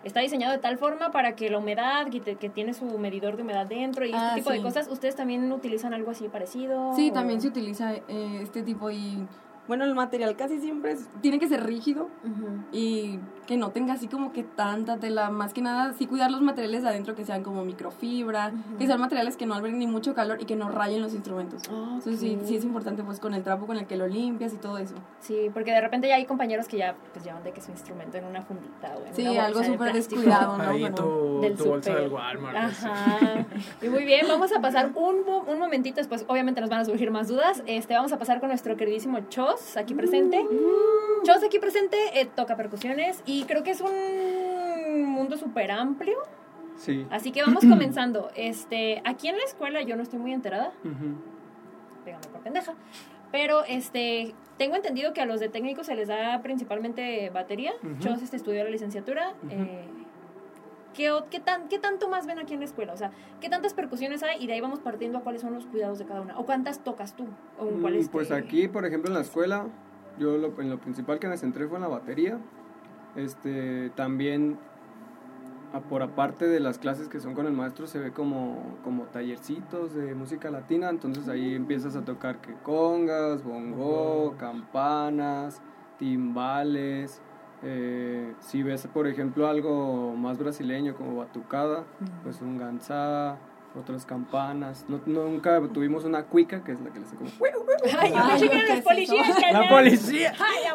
está 0.02 0.20
diseñado 0.20 0.52
de 0.52 0.58
tal 0.58 0.76
forma 0.76 1.10
para 1.12 1.34
que 1.34 1.48
la 1.48 1.56
humedad, 1.58 2.08
que, 2.10 2.20
te- 2.20 2.36
que 2.36 2.50
tiene 2.50 2.74
su 2.74 2.84
medidor 2.98 3.36
de 3.36 3.42
humedad 3.42 3.64
dentro 3.66 4.04
y 4.04 4.12
Ah, 4.12 4.28
este 4.28 4.40
tipo 4.40 4.50
de 4.50 4.60
cosas. 4.60 4.86
¿Ustedes 4.88 5.16
también 5.16 5.50
utilizan 5.50 5.94
algo 5.94 6.10
así 6.10 6.28
parecido? 6.28 6.92
Sí, 6.94 7.08
o- 7.10 7.12
también 7.14 7.40
se 7.40 7.48
utiliza 7.48 7.94
eh, 7.94 8.02
este 8.42 8.62
tipo 8.62 8.90
y 8.90 9.26
bueno, 9.66 9.84
el 9.84 9.94
material 9.94 10.36
casi 10.36 10.60
siempre 10.60 10.92
es- 10.92 11.08
tiene 11.20 11.38
que 11.38 11.48
ser 11.48 11.64
rígido 11.64 12.04
Ujú. 12.24 12.64
y 12.72 13.18
que 13.46 13.56
no 13.58 13.70
tenga 13.70 13.92
así 13.94 14.08
como 14.08 14.32
que 14.32 14.42
tanta 14.42 14.96
tela, 14.98 15.30
más 15.30 15.52
que 15.52 15.60
nada, 15.60 15.92
sí 15.98 16.06
cuidar 16.06 16.30
los 16.30 16.40
materiales 16.40 16.82
de 16.82 16.88
adentro 16.88 17.14
que 17.14 17.24
sean 17.26 17.42
como 17.42 17.62
microfibra, 17.64 18.48
Ujú. 18.48 18.78
que 18.78 18.86
sean 18.86 19.00
materiales 19.00 19.36
que 19.36 19.44
no 19.46 19.54
alberguen 19.54 19.78
ni 19.78 19.86
mucho 19.86 20.14
calor 20.14 20.38
y 20.40 20.44
que 20.46 20.56
no 20.56 20.70
rayen 20.70 21.02
los 21.02 21.12
instrumentos. 21.14 21.62
Entonces 21.68 22.20
sí, 22.20 22.38
sí 22.44 22.56
es 22.56 22.64
importante 22.64 23.02
pues 23.02 23.20
con 23.20 23.34
el 23.34 23.42
trapo 23.42 23.66
con 23.66 23.76
el 23.76 23.86
que 23.86 23.96
lo 23.96 24.06
limpias 24.06 24.52
y 24.54 24.56
todo 24.56 24.78
eso. 24.78 24.94
Sí, 25.20 25.50
porque 25.52 25.72
de 25.72 25.80
repente 25.80 26.08
ya 26.08 26.16
hay 26.16 26.24
compañeros 26.26 26.68
que 26.68 26.78
ya 26.78 26.94
pues 27.12 27.24
llevan 27.24 27.42
de 27.44 27.52
que 27.52 27.60
su 27.60 27.70
instrumento 27.70 28.16
en 28.16 28.24
una 28.24 28.42
fundita 28.42 28.94
o 28.96 29.06
en 29.06 29.14
Sí, 29.14 29.26
una 29.28 29.44
algo 29.46 29.60
de 29.60 29.66
súper 29.66 29.92
plástico. 29.92 30.20
descuidado, 30.22 30.56
¿no? 30.58 30.64
Ahí 30.70 30.90
tu, 30.94 31.40
del 31.42 31.54
tu 31.56 31.64
bolsa 31.66 31.94
del 31.94 32.10
Walmart. 32.12 32.56
así. 32.56 32.86
Ajá. 32.86 33.46
Y 33.82 33.88
muy 33.88 34.04
bien, 34.04 34.26
vamos 34.28 34.52
a 34.52 34.60
pasar 34.60 34.90
un, 34.94 35.16
un 35.46 35.58
momentito 35.58 35.96
después. 35.96 36.24
Obviamente 36.28 36.60
nos 36.62 36.70
van 36.70 36.80
a 36.80 36.84
surgir 36.86 37.10
más 37.10 37.28
dudas. 37.28 37.62
Este, 37.66 37.94
vamos 37.94 38.12
a 38.12 38.18
pasar 38.18 38.40
con 38.40 38.48
nuestro 38.48 38.76
queridísimo 38.76 39.18
Chos, 39.28 39.53
aquí 39.76 39.94
presente. 39.94 40.46
Chos, 41.24 41.42
aquí 41.42 41.58
presente, 41.58 41.96
eh, 42.20 42.26
toca 42.26 42.56
percusiones 42.56 43.22
y 43.26 43.44
creo 43.44 43.62
que 43.62 43.70
es 43.70 43.80
un 43.80 45.04
mundo 45.04 45.36
súper 45.36 45.70
amplio. 45.70 46.16
Sí. 46.76 47.06
Así 47.10 47.32
que 47.32 47.42
vamos 47.42 47.64
comenzando. 47.68 48.30
Este, 48.34 49.02
aquí 49.04 49.28
en 49.28 49.36
la 49.36 49.44
escuela 49.44 49.82
yo 49.82 49.96
no 49.96 50.02
estoy 50.02 50.18
muy 50.18 50.32
enterada. 50.32 50.72
Pégame 52.04 52.26
por 52.28 52.40
pendeja. 52.42 52.74
Pero 53.32 53.64
este, 53.64 54.34
tengo 54.58 54.76
entendido 54.76 55.12
que 55.12 55.20
a 55.20 55.26
los 55.26 55.40
de 55.40 55.48
técnicos 55.48 55.86
se 55.86 55.96
les 55.96 56.08
da 56.08 56.40
principalmente 56.42 57.30
batería. 57.30 57.72
Chos 58.00 58.22
este, 58.22 58.36
estudió 58.36 58.62
la 58.64 58.70
licenciatura. 58.70 59.34
Eh, 59.50 59.88
¿qué, 60.94 61.12
qué, 61.30 61.40
tan, 61.40 61.68
¿Qué 61.68 61.78
tanto 61.78 62.08
más 62.08 62.26
ven 62.26 62.38
aquí 62.38 62.54
en 62.54 62.60
la 62.60 62.64
escuela? 62.66 62.92
O 62.94 62.96
sea, 62.96 63.10
¿qué 63.40 63.48
tantas 63.50 63.74
percusiones 63.74 64.22
hay? 64.22 64.42
Y 64.42 64.46
de 64.46 64.54
ahí 64.54 64.60
vamos 64.62 64.80
partiendo 64.80 65.18
a 65.18 65.20
cuáles 65.20 65.42
son 65.42 65.52
los 65.52 65.66
cuidados 65.66 65.98
de 65.98 66.06
cada 66.06 66.22
una. 66.22 66.38
¿O 66.38 66.46
cuántas 66.46 66.78
tocas 66.82 67.14
tú? 67.14 67.26
¿O 67.58 67.68
en 67.68 67.80
cuáles 67.80 68.06
Mm, 68.08 68.10
Pues 68.10 68.28
te- 68.28 68.34
aquí, 68.34 68.68
por 68.68 68.86
ejemplo, 68.86 69.08
en 69.10 69.14
la 69.14 69.20
escuela, 69.20 69.66
yo 70.18 70.38
lo, 70.38 70.58
en 70.60 70.70
lo 70.70 70.78
principal 70.78 71.18
que 71.18 71.28
me 71.28 71.36
centré 71.36 71.66
fue 71.68 71.76
en 71.76 71.82
la 71.82 71.88
batería. 71.88 72.38
Este, 73.16 73.90
también, 73.90 74.58
a- 75.72 75.80
por 75.80 76.02
aparte 76.02 76.46
de 76.46 76.60
las 76.60 76.78
clases 76.78 77.08
que 77.08 77.18
son 77.20 77.34
con 77.34 77.46
el 77.46 77.52
maestro, 77.52 77.86
se 77.86 77.98
ve 77.98 78.12
como, 78.12 78.76
como 78.84 79.04
tallercitos 79.04 79.92
de 79.94 80.14
música 80.14 80.50
latina. 80.50 80.88
Entonces 80.88 81.28
ahí 81.28 81.54
empiezas 81.54 81.96
a 81.96 82.04
tocar 82.04 82.40
que 82.40 82.54
congas, 82.62 83.42
bongo, 83.44 84.34
campanas, 84.38 85.60
timbales. 85.98 87.20
Eh, 87.64 88.34
si 88.40 88.62
ves, 88.62 88.86
por 88.86 89.06
ejemplo, 89.06 89.48
algo 89.48 90.14
más 90.16 90.38
brasileño 90.38 90.94
como 90.94 91.16
batucada, 91.16 91.84
pues 92.22 92.40
un 92.42 92.58
gansá, 92.58 93.38
otras 93.78 94.04
campanas. 94.04 94.84
No, 94.88 95.00
nunca 95.06 95.60
tuvimos 95.72 96.04
una 96.04 96.24
cuica, 96.24 96.62
que 96.62 96.72
es 96.72 96.80
la 96.80 96.90
que 96.90 97.00
le 97.00 97.06
hace 97.06 97.16
como... 97.16 97.30
Ay, 97.98 98.12
yo 98.12 98.18
Ay, 98.18 98.30
pensé 98.30 98.48
que 98.48 98.50
¿qué 98.50 98.56
eran 98.60 98.76
los 98.76 98.84
policías. 98.84 99.52
¡La 99.52 99.68
policía! 99.68 100.32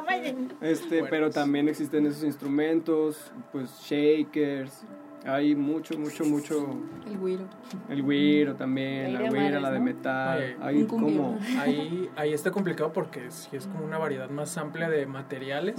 Ay. 0.07 0.49
Este, 0.61 0.87
Bueno, 0.99 1.07
pero 1.09 1.29
también 1.29 1.67
existen 1.67 2.05
esos 2.05 2.23
instrumentos, 2.23 3.31
pues 3.51 3.79
shakers. 3.81 4.83
Hay 5.25 5.55
mucho, 5.55 5.97
mucho, 5.99 6.23
mucho. 6.23 6.77
El 7.05 7.17
güiro. 7.17 7.43
El 7.89 8.01
güiro 8.01 8.55
también, 8.55 9.13
la 9.13 9.29
güira, 9.29 9.59
la 9.59 9.71
de 9.71 9.79
¿no? 9.79 9.85
metal. 9.85 10.55
Ay, 10.61 10.77
Hay 10.77 10.83
como. 10.85 11.37
Ahí, 11.59 12.09
ahí 12.15 12.33
está 12.33 12.51
complicado 12.51 12.93
porque 12.93 13.29
sí 13.29 13.49
es 13.55 13.67
como 13.67 13.83
una 13.83 13.97
variedad 13.97 14.29
más 14.29 14.57
amplia 14.57 14.89
de 14.89 15.05
materiales. 15.05 15.75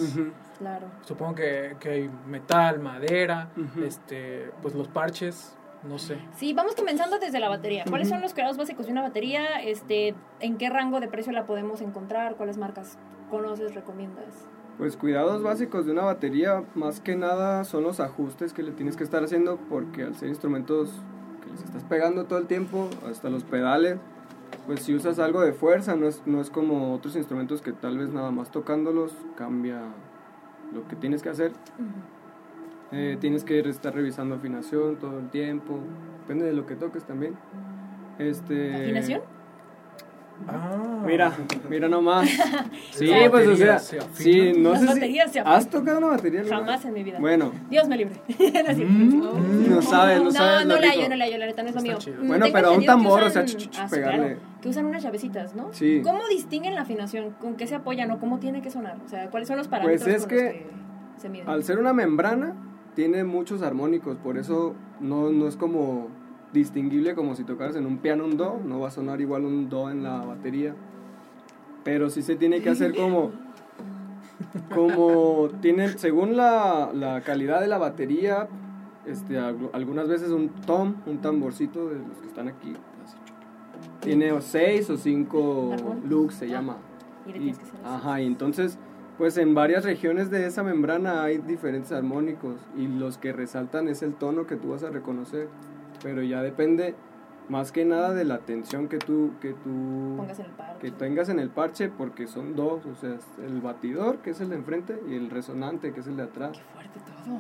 Claro. 0.59 0.87
Supongo 1.03 1.37
que, 1.37 1.77
que 1.81 1.89
hay 1.89 2.11
metal, 2.27 2.81
madera, 2.81 3.49
este, 3.83 4.51
pues 4.61 4.75
los 4.75 4.89
parches, 4.89 5.57
no 5.89 5.99
sé. 5.99 6.19
Sí, 6.37 6.53
vamos 6.53 6.75
comenzando 6.75 7.19
desde 7.19 7.41
la 7.41 7.49
batería. 7.49 7.85
¿Cuáles 7.89 8.09
son 8.09 8.21
los 8.21 8.35
cuidados 8.35 8.59
básicos 8.59 8.87
de 8.87 8.93
una 8.93 9.03
batería? 9.03 9.63
Este, 9.63 10.15
¿En 10.41 10.59
qué 10.59 10.69
rango 10.69 11.01
de 11.01 11.09
precio 11.09 11.33
la 11.33 11.47
podemos 11.47 11.81
encontrar? 11.81 12.37
¿Cuáles 12.37 12.59
marcas 12.59 12.99
conoces, 13.31 13.75
recomiendas? 13.75 14.49
Pues 14.81 14.97
cuidados 14.97 15.43
básicos 15.43 15.85
de 15.85 15.93
una 15.93 16.05
batería, 16.05 16.65
más 16.75 17.01
que 17.01 17.15
nada 17.15 17.65
son 17.65 17.83
los 17.83 18.01
ajustes 18.01 18.55
que 18.55 18.63
le 18.63 18.73
tienes 18.73 18.97
que 18.97 19.05
estar 19.05 19.23
haciendo, 19.23 19.59
porque 19.69 20.05
al 20.05 20.15
ser 20.15 20.31
instrumentos 20.31 20.91
que 21.45 21.51
les 21.51 21.63
estás 21.63 21.85
pegando 21.85 22.25
todo 22.25 22.39
el 22.39 22.47
tiempo, 22.47 22.89
hasta 23.07 23.29
los 23.29 23.45
pedales, 23.45 23.99
pues 24.65 24.81
si 24.81 24.95
usas 24.95 25.19
algo 25.19 25.43
de 25.43 25.53
fuerza, 25.53 25.97
no 25.97 26.09
es, 26.09 26.23
no 26.25 26.41
es 26.41 26.49
como 26.49 26.95
otros 26.95 27.15
instrumentos 27.15 27.61
que 27.61 27.75
tal 27.75 27.99
vez 27.99 28.09
nada 28.09 28.31
más 28.31 28.51
tocándolos 28.51 29.13
cambia 29.37 29.83
lo 30.73 30.89
que 30.89 30.97
tienes 30.97 31.23
que 31.23 31.29
hacer. 31.29 31.53
Eh, 32.91 33.19
tienes 33.21 33.45
que 33.45 33.61
estar 33.61 33.95
revisando 33.95 34.37
afinación 34.37 34.97
todo 34.97 35.19
el 35.19 35.29
tiempo, 35.29 35.79
depende 36.23 36.47
de 36.47 36.55
lo 36.55 36.65
que 36.65 36.77
toques 36.77 37.05
también. 37.05 37.35
Este, 38.19 38.77
¿Afinación? 38.77 39.21
Ah. 40.49 41.03
Mira, 41.07 41.33
mira 41.69 41.89
nomás. 41.89 42.29
Sí, 42.93 43.07
Las 43.07 43.31
pues 43.31 43.47
o 43.49 43.57
sea, 43.57 43.75
baterías 43.75 43.85
se 43.85 44.01
sí, 44.23 44.53
no 44.59 44.73
Las 44.73 44.81
sé 44.95 45.01
si- 45.07 45.33
se 45.33 45.41
¿Has 45.41 45.69
tocado 45.71 45.99
una 45.99 46.07
batería? 46.09 46.43
Jamás 46.49 46.85
en 46.85 46.93
mi 46.95 47.03
vida. 47.03 47.19
Bueno, 47.21 47.53
Dios 47.71 47.89
me 47.89 47.97
libre. 47.97 48.17
Mm, 48.81 49.71
no 49.71 49.83
sabes, 49.83 50.19
no 50.19 50.25
No, 50.25 50.31
sabes 50.33 50.67
no 50.67 50.75
le 50.77 50.81
rico. 50.83 50.93
hallo, 50.99 51.09
no 51.09 51.17
le 51.17 51.25
hallo, 51.25 51.39
la 51.39 51.47
neta 51.47 51.63
no 51.63 51.69
es 51.69 51.75
lo 51.75 51.81
mío. 51.83 51.97
chido. 51.99 52.23
Mm, 52.23 52.27
Bueno, 52.29 52.45
tengo 52.47 52.59
pero 52.59 52.73
un 52.75 52.85
tambor, 52.85 53.23
o 53.23 53.27
usan- 53.27 53.33
sea, 53.33 53.45
ch, 53.45 53.57
ch, 53.57 53.71
ch, 53.71 53.79
ah, 53.79 53.87
pegarle. 53.91 54.19
claro, 54.35 54.41
que 54.61 54.69
usan 54.69 54.87
unas 54.87 55.03
llavecitas, 55.03 55.55
¿no? 55.55 55.69
Sí. 55.73 56.01
¿Cómo 56.05 56.21
distinguen 56.29 56.75
la 56.75 56.83
afinación? 56.83 57.31
¿Con 57.41 57.57
qué 57.57 57.67
se 57.67 57.75
apoyan 57.77 58.11
o 58.11 58.19
cómo 58.19 58.39
tiene 58.39 58.61
que 58.63 58.71
sonar? 58.71 58.97
O 59.05 59.09
sea, 59.09 59.31
¿cuáles 59.31 59.49
son 59.49 59.57
los 59.59 59.69
parámetros 59.69 60.03
Pues 60.03 60.15
es 60.15 60.27
con 60.27 60.35
los 60.37 60.43
que 60.43 60.51
que 60.53 60.67
se 61.21 61.29
miden? 61.29 61.49
Al 61.49 61.63
ser 61.65 61.79
una 61.79 61.93
membrana, 61.93 62.55
tiene 62.95 63.25
muchos 63.25 63.63
armónicos, 63.63 64.17
por 64.19 64.37
eso 64.39 64.75
no, 65.01 65.31
no 65.31 65.49
es 65.49 65.57
como 65.57 66.09
distinguible 66.53 67.15
como 67.15 67.35
si 67.37 67.45
tocaras 67.45 67.77
en 67.77 67.87
un 67.87 67.99
piano 67.99 68.25
un 68.25 68.37
do, 68.37 68.59
no 68.65 68.81
va 68.81 68.89
a 68.89 68.91
sonar 68.91 69.21
igual 69.21 69.45
un 69.45 69.69
do 69.69 69.91
en 69.91 70.03
la 70.03 70.25
batería. 70.25 70.75
Pero 71.85 72.11
sí 72.11 72.23
se 72.23 72.37
tiene 72.37 72.61
que 72.61 72.71
hacer 72.71 72.95
como 72.95 73.33
como 74.75 75.49
tiene 75.61 75.89
según 75.91 76.37
la, 76.37 76.91
la 76.95 77.21
calidad 77.23 77.61
de 77.61 77.67
la 77.69 77.79
batería, 77.79 78.49
este 79.07 79.39
al- 79.39 79.71
algunas 79.73 80.09
veces 80.09 80.31
un 80.31 80.49
tom, 80.49 80.95
un 81.07 81.19
tamborcito 81.19 81.89
de 81.89 81.97
los 81.99 82.19
que 82.19 82.27
están 82.27 82.49
aquí, 82.49 82.75
tiene 84.01 84.33
o 84.33 84.41
seis 84.41 84.89
o 84.91 84.97
cinco 84.97 85.75
looks 86.09 86.35
se 86.35 86.47
Ah. 86.47 86.49
llama. 86.49 86.77
Y 87.27 87.53
ajá, 87.85 88.21
y 88.21 88.27
entonces, 88.27 88.79
pues 89.19 89.37
en 89.37 89.55
varias 89.55 89.85
regiones 89.85 90.31
de 90.31 90.47
esa 90.47 90.63
membrana 90.63 91.23
hay 91.23 91.39
diferentes 91.39 91.93
armónicos 91.93 92.57
y 92.77 92.87
los 92.89 93.19
que 93.19 93.33
resaltan 93.33 93.89
es 93.89 94.03
el 94.03 94.15
tono 94.15 94.47
que 94.47 94.57
tú 94.57 94.71
vas 94.71 94.83
a 94.83 94.91
reconocer, 94.91 95.49
pero 96.03 96.23
ya 96.23 96.43
depende 96.43 96.95
más 97.49 97.73
que 97.73 97.85
nada 97.85 98.15
de 98.15 98.25
la 98.25 98.39
tensión 98.39 98.87
que 98.89 98.99
tú 98.99 99.33
que 99.41 99.55
tú 99.55 100.15
Pongas 100.17 100.39
en 100.39 100.47
el 100.47 100.51
paro. 100.53 100.79
que 100.79 100.91
tengas 100.93 101.29
en 101.29 101.39
el 101.41 101.51
parche 101.51 101.89
porque 101.89 102.27
son 102.29 102.55
dos, 102.55 102.87
o 102.87 102.95
sea, 102.95 103.17
el 103.45 103.61
batidor 103.61 104.19
que 104.19 104.31
es 104.31 104.41
el 104.41 104.51
de 104.51 104.57
enfrente 104.57 105.01
y 105.09 105.15
el 105.17 105.31
resonante 105.31 105.93
que 105.93 106.01
es 106.01 106.07
el 106.07 106.17
de 106.17 106.23
atrás. 106.25 106.57
Qué 106.59 106.65
fuerte 106.75 107.01
todo. 107.01 107.39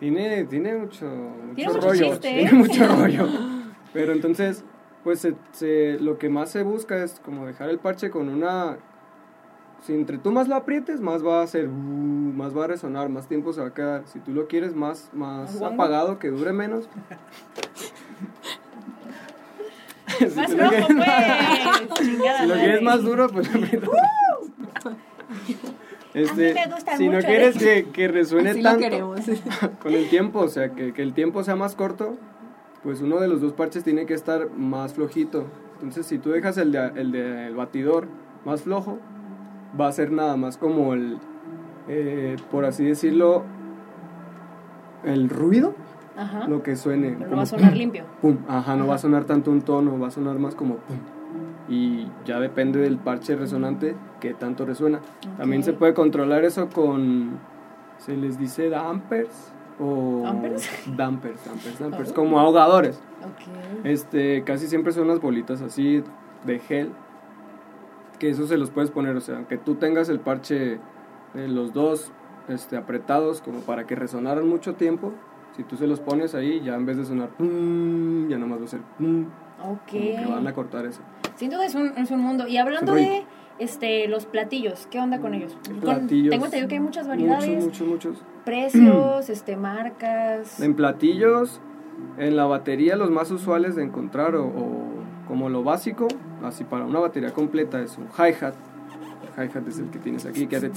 Tiene 0.00 0.44
tiene 0.44 0.74
mucho 0.76 1.06
Tiene 1.54 1.72
mucho 1.72 1.78
mucho 1.78 1.88
rollo, 1.88 2.12
¿eh? 2.14 2.18
tiene 2.20 2.52
mucho 2.52 2.86
rollo. 2.88 3.28
Pero 3.92 4.12
entonces, 4.12 4.64
pues 5.04 5.20
se- 5.20 5.36
se- 5.52 5.98
lo 6.00 6.18
que 6.18 6.28
más 6.28 6.50
se 6.50 6.62
busca 6.64 7.02
es 7.04 7.20
como 7.24 7.46
dejar 7.46 7.68
el 7.70 7.78
parche 7.78 8.10
con 8.10 8.28
una... 8.28 8.78
Si 9.82 9.92
entre 9.94 10.16
tú 10.18 10.30
más 10.32 10.48
lo 10.48 10.54
aprietes, 10.56 11.00
más 11.00 11.24
va 11.26 11.40
a 11.40 11.42
hacer... 11.44 11.68
uh, 11.68 11.72
más 11.72 12.56
va 12.56 12.64
a 12.64 12.66
resonar, 12.68 13.08
más 13.10 13.26
tiempo 13.28 13.52
se 13.52 13.60
va 13.60 13.66
a 13.68 13.74
quedar. 13.74 14.02
Si 14.06 14.18
tú 14.20 14.32
lo 14.32 14.46
quieres 14.48 14.74
más, 14.74 15.10
más 15.12 15.60
apagado, 15.60 16.18
que 16.18 16.30
dure 16.30 16.52
menos. 16.52 16.88
Si 20.18 20.26
Más 20.26 20.56
rojo, 20.56 20.68
quieres- 20.70 20.86
pues. 21.88 22.38
Si 22.38 22.46
lo 22.46 22.54
quieres 22.54 22.82
más 22.82 23.02
duro, 23.02 23.28
pues. 23.28 23.48
Este, 26.14 26.50
A 26.50 26.54
mí 26.54 26.60
me 26.68 26.74
gustan 26.74 26.98
si 26.98 27.08
no 27.08 27.18
quieres 27.20 27.56
que, 27.56 27.86
que 27.90 28.08
resuene 28.08 28.50
Así 28.50 28.62
tanto 28.62 29.14
con 29.82 29.92
el 29.94 30.10
tiempo, 30.10 30.40
o 30.40 30.48
sea, 30.48 30.72
que, 30.72 30.92
que 30.92 31.00
el 31.02 31.14
tiempo 31.14 31.42
sea 31.42 31.56
más 31.56 31.74
corto, 31.74 32.18
pues 32.82 33.00
uno 33.00 33.18
de 33.18 33.28
los 33.28 33.40
dos 33.40 33.54
parches 33.54 33.82
tiene 33.82 34.04
que 34.04 34.12
estar 34.12 34.50
más 34.50 34.92
flojito. 34.92 35.46
Entonces, 35.76 36.04
si 36.06 36.18
tú 36.18 36.30
dejas 36.30 36.58
el 36.58 36.70
de, 36.72 36.92
el 36.96 37.12
de 37.12 37.46
el 37.46 37.54
batidor 37.56 38.08
más 38.44 38.60
flojo, 38.62 38.98
va 39.80 39.88
a 39.88 39.92
ser 39.92 40.12
nada 40.12 40.36
más 40.36 40.58
como 40.58 40.92
el, 40.92 41.16
eh, 41.88 42.36
por 42.50 42.66
así 42.66 42.84
decirlo, 42.84 43.44
el 45.04 45.30
ruido, 45.30 45.74
Ajá. 46.16 46.46
lo 46.48 46.62
que 46.62 46.76
suene. 46.76 47.08
Pero 47.18 47.20
no 47.20 47.24
como 47.26 47.36
va 47.36 47.42
a 47.42 47.46
sonar 47.46 47.70
pum, 47.70 47.78
limpio. 47.78 48.04
pum. 48.20 48.38
Ajá, 48.48 48.76
no 48.76 48.86
va 48.86 48.92
a 48.92 48.94
Ajá. 48.96 49.02
sonar 49.02 49.24
tanto 49.24 49.50
un 49.50 49.62
tono, 49.62 49.98
va 49.98 50.08
a 50.08 50.10
sonar 50.10 50.38
más 50.38 50.54
como 50.54 50.76
pum. 50.76 50.96
Y 51.68 52.08
ya 52.24 52.38
depende 52.40 52.80
del 52.80 52.98
parche 52.98 53.36
resonante 53.36 53.94
que 54.20 54.34
tanto 54.34 54.66
resuena. 54.66 55.00
También 55.38 55.62
Ok. 55.62 55.66
se 55.66 55.72
puede 55.72 55.94
controlar 55.94 56.44
eso 56.44 56.68
con, 56.68 57.38
se 57.98 58.16
les 58.16 58.38
dice 58.38 58.68
dampers 58.68 59.52
o 59.80 60.20
¿Dampers? 60.24 60.68
dampers, 60.96 61.44
dampers, 61.46 61.78
dampers, 61.78 62.10
Oh. 62.10 62.14
como 62.14 62.38
ahogadores. 62.40 63.00
Ok. 63.22 63.84
Este, 63.84 64.42
casi 64.44 64.66
siempre 64.66 64.92
son 64.92 65.04
unas 65.04 65.20
bolitas 65.20 65.62
así 65.62 66.02
de 66.44 66.58
gel, 66.58 66.90
que 68.18 68.28
eso 68.30 68.46
se 68.46 68.58
los 68.58 68.70
puedes 68.70 68.90
poner, 68.90 69.16
o 69.16 69.20
sea, 69.20 69.36
aunque 69.36 69.56
tú 69.58 69.76
tengas 69.76 70.08
el 70.08 70.20
parche 70.20 70.78
de 71.34 71.48
los 71.48 71.72
dos 71.72 72.12
este, 72.48 72.76
apretados 72.76 73.40
como 73.40 73.60
para 73.60 73.86
que 73.86 73.94
resonaran 73.94 74.46
mucho 74.48 74.74
tiempo, 74.74 75.12
si 75.56 75.62
tú 75.64 75.76
se 75.76 75.86
los 75.86 76.00
pones 76.00 76.34
ahí, 76.34 76.60
ya 76.64 76.74
en 76.74 76.86
vez 76.86 76.96
de 76.96 77.04
sonar, 77.04 77.28
pum, 77.30 78.28
ya 78.28 78.38
nomás 78.38 78.60
va 78.60 78.64
a 78.64 78.68
ser, 78.68 78.80
pum, 78.98 79.26
como 79.60 79.80
que 79.86 80.16
van 80.28 80.46
a 80.46 80.50
Ok. 80.50 80.54
cortar 80.56 80.86
eso. 80.86 81.00
Sin 81.36 81.50
duda 81.50 81.64
es 81.66 81.74
un, 81.74 81.92
es 81.96 82.10
un 82.10 82.20
mundo. 82.20 82.46
Y 82.48 82.56
hablando 82.58 82.94
de 82.94 83.24
este, 83.58 84.08
los 84.08 84.26
platillos, 84.26 84.86
¿qué 84.90 84.98
onda 84.98 85.20
con 85.20 85.34
ellos? 85.34 85.56
Con- 85.66 85.80
Platillos. 85.80 86.30
tengo 86.30 86.44
entendido 86.46 86.68
que 86.68 86.74
hay 86.76 86.80
muchas 86.80 87.06
variedades, 87.08 87.64
Muchos, 87.64 87.86
muchos, 87.86 87.88
muchos. 88.12 88.24
precios, 88.44 89.28
este, 89.30 89.56
marcas. 89.56 90.60
En 90.60 90.74
platillos, 90.74 91.60
en 92.18 92.36
la 92.36 92.44
batería 92.46 92.96
los 92.96 93.10
más 93.10 93.30
usuales 93.30 93.76
de 93.76 93.84
encontrar 93.84 94.34
o, 94.36 94.46
o 94.46 94.82
como 95.28 95.48
lo 95.48 95.62
básico, 95.62 96.08
así 96.42 96.64
para 96.64 96.84
una 96.84 96.98
batería 96.98 97.32
completa 97.32 97.80
es 97.80 97.96
un 97.98 98.06
hi-hat. 98.08 98.54
Hi-hat 99.36 99.66
es 99.68 99.78
el 99.78 99.90
que 99.90 99.98
tienes 99.98 100.26
aquí, 100.26 100.46
que 100.46 100.56
hace... 100.56 100.70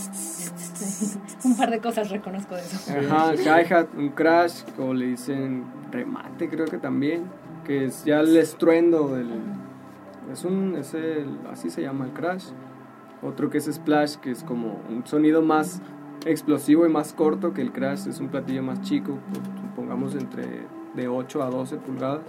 un 1.43 1.57
par 1.57 1.69
de 1.69 1.79
cosas 1.79 2.09
reconozco 2.09 2.55
de 2.55 2.61
eso. 2.61 2.91
Ajá, 2.91 3.33
hi-hat, 3.35 3.87
un 3.97 4.09
crash, 4.09 4.63
como 4.75 4.93
le 4.93 5.07
dicen, 5.07 5.65
remate 5.91 6.49
creo 6.49 6.65
que 6.65 6.77
también, 6.77 7.23
que 7.65 7.85
es 7.85 8.05
ya 8.05 8.19
el 8.19 8.35
estruendo 8.37 9.15
del... 9.15 9.29
Es 10.31 10.43
un, 10.43 10.75
es 10.75 10.93
el, 10.93 11.39
así 11.51 11.69
se 11.69 11.81
llama 11.81 12.05
el 12.05 12.11
crash. 12.11 12.45
Otro 13.21 13.49
que 13.49 13.57
es 13.57 13.65
splash, 13.65 14.15
que 14.15 14.31
es 14.31 14.43
como 14.43 14.81
un 14.89 15.05
sonido 15.05 15.41
más 15.41 15.81
explosivo 16.25 16.85
y 16.85 16.89
más 16.89 17.13
corto 17.13 17.53
que 17.53 17.61
el 17.61 17.71
crash, 17.71 18.07
es 18.07 18.19
un 18.19 18.29
platillo 18.29 18.63
más 18.63 18.81
chico, 18.81 19.19
pongamos 19.75 20.15
entre 20.15 20.65
de 20.95 21.07
8 21.07 21.43
a 21.43 21.49
12 21.49 21.77
pulgadas. 21.77 22.21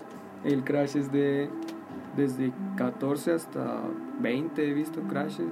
El 0.45 0.65
crash 0.65 0.97
es 0.97 1.11
de 1.11 1.49
desde 2.17 2.53
14 2.77 3.33
hasta 3.33 3.83
20 4.21 4.69
he 4.69 4.73
visto 4.73 5.01
crashes. 5.03 5.47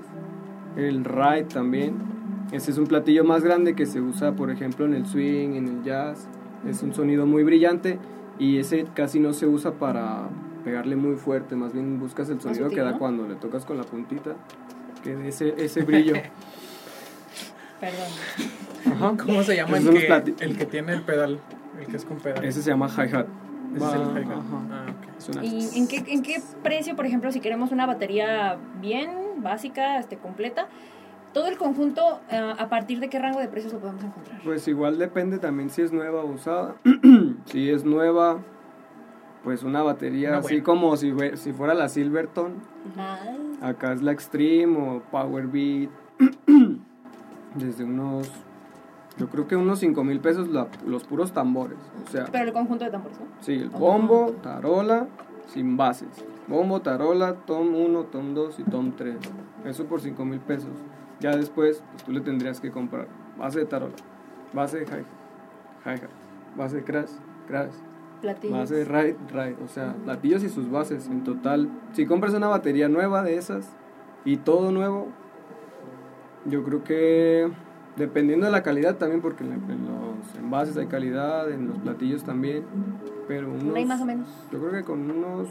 El 0.76 1.04
ride 1.04 1.44
también. 1.44 1.94
Ese 2.52 2.70
es 2.70 2.78
un 2.78 2.86
platillo 2.86 3.24
más 3.24 3.42
grande 3.42 3.74
que 3.74 3.86
se 3.86 4.00
usa, 4.00 4.32
por 4.32 4.50
ejemplo, 4.50 4.84
en 4.84 4.94
el 4.94 5.06
swing, 5.06 5.54
en 5.54 5.68
el 5.68 5.82
jazz. 5.82 6.26
Es 6.68 6.82
un 6.82 6.94
sonido 6.94 7.26
muy 7.26 7.42
brillante 7.42 7.98
y 8.38 8.58
ese 8.58 8.86
casi 8.94 9.18
no 9.20 9.32
se 9.32 9.46
usa 9.46 9.72
para 9.72 10.28
pegarle 10.64 10.96
muy 10.96 11.16
fuerte, 11.16 11.56
más 11.56 11.72
bien 11.72 11.98
buscas 12.00 12.30
el 12.30 12.40
sonido 12.40 12.64
sutil, 12.64 12.78
que 12.78 12.84
da 12.84 12.92
¿no? 12.92 12.98
cuando 12.98 13.28
le 13.28 13.34
tocas 13.34 13.64
con 13.66 13.76
la 13.76 13.84
puntita, 13.84 14.34
que 15.02 15.14
dé 15.14 15.28
ese, 15.28 15.54
ese 15.58 15.82
brillo. 15.82 16.14
Perdón. 17.80 18.06
Ajá. 18.92 19.14
¿Cómo 19.24 19.42
se 19.42 19.56
llama 19.56 19.76
el 19.78 19.90
que, 19.90 20.34
el 20.40 20.56
que 20.56 20.66
tiene 20.66 20.92
el 20.94 21.02
pedal? 21.02 21.38
El 21.80 21.86
que 21.86 21.96
es 21.96 22.04
con 22.04 22.18
pedal. 22.18 22.44
Ese 22.44 22.62
se 22.62 22.70
llama 22.70 22.86
hi-hat. 22.88 23.26
Ese 23.76 23.84
es 23.86 23.92
el 23.92 24.00
Va- 24.00 24.20
hi-hat. 24.20 24.42
Ah, 24.70 24.86
ok. 24.88 25.18
Es 25.18 25.28
una- 25.28 25.44
¿Y 25.44 25.68
en 25.78 25.88
qué, 25.88 26.04
en 26.06 26.22
qué 26.22 26.40
precio, 26.62 26.96
por 26.96 27.04
ejemplo, 27.06 27.30
si 27.32 27.40
queremos 27.40 27.72
una 27.72 27.84
batería 27.86 28.56
bien, 28.80 29.10
básica, 29.42 29.98
este, 29.98 30.16
completa, 30.16 30.68
todo 31.32 31.48
el 31.48 31.56
conjunto, 31.58 32.20
eh, 32.30 32.54
a 32.58 32.68
partir 32.68 33.00
de 33.00 33.08
qué 33.08 33.18
rango 33.18 33.40
de 33.40 33.48
precios 33.48 33.72
lo 33.72 33.80
podemos 33.80 34.04
encontrar? 34.04 34.40
Pues 34.44 34.68
igual 34.68 34.98
depende 34.98 35.38
también 35.38 35.68
si 35.70 35.82
es 35.82 35.92
nueva 35.92 36.22
o 36.22 36.26
usada. 36.26 36.76
si 37.46 37.70
es 37.70 37.84
nueva, 37.84 38.38
pues 39.42 39.62
una 39.64 39.82
batería 39.82 40.38
así 40.38 40.60
como 40.62 40.96
si, 40.96 41.12
fue- 41.12 41.36
si 41.36 41.52
fuera 41.52 41.74
la 41.74 41.88
Silverton. 41.88 42.54
Acá 43.60 43.92
es 43.92 44.02
la 44.02 44.12
Extreme 44.12 44.76
o 44.78 45.02
Power 45.10 45.46
Beat. 45.48 45.90
Desde 47.54 47.84
unos, 47.84 48.30
yo 49.16 49.28
creo 49.28 49.46
que 49.46 49.54
unos 49.56 49.78
5 49.78 50.02
mil 50.04 50.20
pesos 50.20 50.48
la- 50.48 50.68
los 50.86 51.04
puros 51.04 51.32
tambores. 51.32 51.78
O 52.06 52.10
sea, 52.10 52.26
pero 52.30 52.44
el 52.44 52.52
conjunto 52.52 52.84
de 52.84 52.90
tambores, 52.90 53.18
¿no? 53.20 53.26
sí, 53.40 53.52
el 53.54 53.70
bombo, 53.70 54.32
tarola, 54.42 55.06
sin 55.46 55.76
bases. 55.76 56.08
Bombo, 56.48 56.80
tarola, 56.82 57.34
tom 57.46 57.74
1, 57.74 58.04
tom 58.04 58.34
2 58.34 58.60
y 58.60 58.64
tom 58.64 58.92
3. 58.96 59.16
Eso 59.64 59.84
por 59.86 60.00
5 60.00 60.24
mil 60.24 60.40
pesos. 60.40 60.72
Ya 61.20 61.36
después, 61.36 61.82
pues 61.92 62.04
tú 62.04 62.12
le 62.12 62.20
tendrías 62.20 62.60
que 62.60 62.70
comprar 62.70 63.06
base 63.38 63.60
de 63.60 63.66
tarola, 63.66 63.94
base 64.52 64.78
de 64.80 64.84
hi-hat, 64.84 65.04
hi-hat, 65.86 66.10
base 66.56 66.76
de 66.76 66.84
crash, 66.84 67.10
crash, 67.46 67.72
Platillos. 68.20 68.58
base 68.58 68.74
de 68.74 68.84
ride, 68.84 69.16
ride. 69.32 69.56
O 69.64 69.68
sea, 69.68 69.94
platillos 70.04 70.42
y 70.42 70.48
sus 70.48 70.70
bases. 70.70 71.06
En 71.08 71.24
total, 71.24 71.68
si 71.92 72.04
compras 72.06 72.34
una 72.34 72.48
batería 72.48 72.88
nueva 72.88 73.22
de 73.22 73.36
esas 73.36 73.70
y 74.24 74.36
todo 74.38 74.70
nuevo, 74.72 75.08
yo 76.46 76.62
creo 76.64 76.84
que 76.84 77.50
dependiendo 77.96 78.46
de 78.46 78.52
la 78.52 78.62
calidad 78.62 78.96
también, 78.96 79.20
porque 79.22 79.44
en, 79.44 79.50
la- 79.50 79.56
en 79.56 79.86
los 80.26 80.34
envases 80.36 80.76
hay 80.76 80.86
calidad, 80.86 81.50
en 81.50 81.68
los 81.68 81.78
platillos 81.78 82.22
también. 82.24 82.64
Pero 83.28 83.50
unos, 83.50 83.74
ahí 83.74 83.84
más 83.84 84.00
o 84.00 84.04
menos. 84.04 84.28
yo 84.52 84.58
creo 84.58 84.72
que 84.72 84.84
con 84.84 85.10
unos 85.10 85.48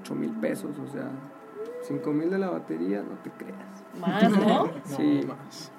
8 0.00 0.14
mil 0.14 0.30
pesos, 0.32 0.70
o 0.78 0.86
sea, 0.92 1.08
5 1.82 2.12
mil 2.12 2.30
de 2.30 2.38
la 2.38 2.50
batería, 2.50 3.02
no 3.02 3.16
te 3.22 3.30
creas. 3.30 3.84
Más, 4.00 4.30
¿no? 4.30 4.64
No, 4.66 4.70
Sí. 4.84 5.20
más. 5.26 5.72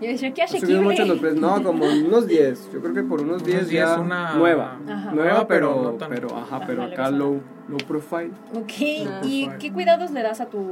Yo 0.00 0.08
decía, 0.08 0.34
qué 0.34 0.42
Ha 0.42 0.48
subido 0.48 0.82
mucho 0.82 1.02
los 1.06 1.10
asequible. 1.16 1.20
precios, 1.40 1.40
no, 1.40 1.62
como 1.62 1.84
unos 1.86 2.26
10, 2.26 2.70
yo 2.72 2.80
creo 2.82 2.92
que 2.94 3.02
por 3.02 3.22
unos 3.22 3.42
10 3.42 3.60
Unos 3.60 3.70
ya 3.70 3.86
10 3.86 3.98
una- 3.98 4.34
nueva. 4.34 4.78
Ajá. 4.86 5.12
Nueva, 5.12 5.48
pero, 5.48 5.70
Pero 5.70 5.92
no 5.92 5.98
pero, 6.08 6.28
tanto. 6.28 6.36
ajá, 6.36 6.56
Ajá, 6.56 6.66
pero 6.66 6.82
acá 6.84 7.10
low, 7.10 7.40
low 7.68 7.78
profile. 7.88 8.30
Ok, 8.54 8.72
Ah. 9.08 9.20
¿y 9.24 9.48
qué 9.58 9.72
cuidados 9.72 10.10
le 10.10 10.22
das 10.22 10.42
a 10.42 10.46
tu, 10.46 10.66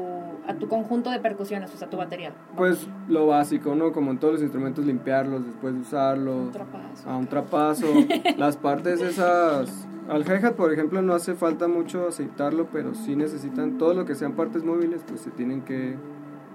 a 0.46 0.54
tu 0.54 0.68
conjunto 0.68 1.10
de 1.10 1.20
percusiones, 1.20 1.72
o 1.74 1.76
sea, 1.78 1.86
a 1.86 1.90
tu 1.90 1.96
batería? 1.96 2.32
Pues 2.54 2.86
lo 3.08 3.26
básico, 3.28 3.74
¿no? 3.74 3.92
Como 3.92 4.10
en 4.10 4.18
todos 4.18 4.34
los 4.34 4.42
instrumentos, 4.42 4.84
limpiarlos 4.84 5.46
después 5.46 5.72
de 5.74 5.80
usarlos. 5.80 6.36
Un 6.46 6.52
trapazo. 6.52 7.08
A 7.10 7.16
un 7.16 7.26
trapazo. 7.26 7.86
Las 8.36 8.56
partes 8.58 9.00
esas. 9.00 9.86
Al 10.06 10.22
hi-hat, 10.22 10.52
por 10.52 10.70
ejemplo, 10.70 11.00
no 11.00 11.14
hace 11.14 11.32
falta 11.34 11.66
mucho 11.66 12.08
aceitarlo, 12.08 12.66
pero 12.70 12.94
sí 12.94 13.16
necesitan 13.16 13.78
todo 13.78 13.94
lo 13.94 14.04
que 14.04 14.14
sean 14.14 14.32
partes 14.34 14.62
móviles, 14.64 15.00
pues 15.08 15.22
se 15.22 15.30
tienen 15.30 15.62
que, 15.62 15.94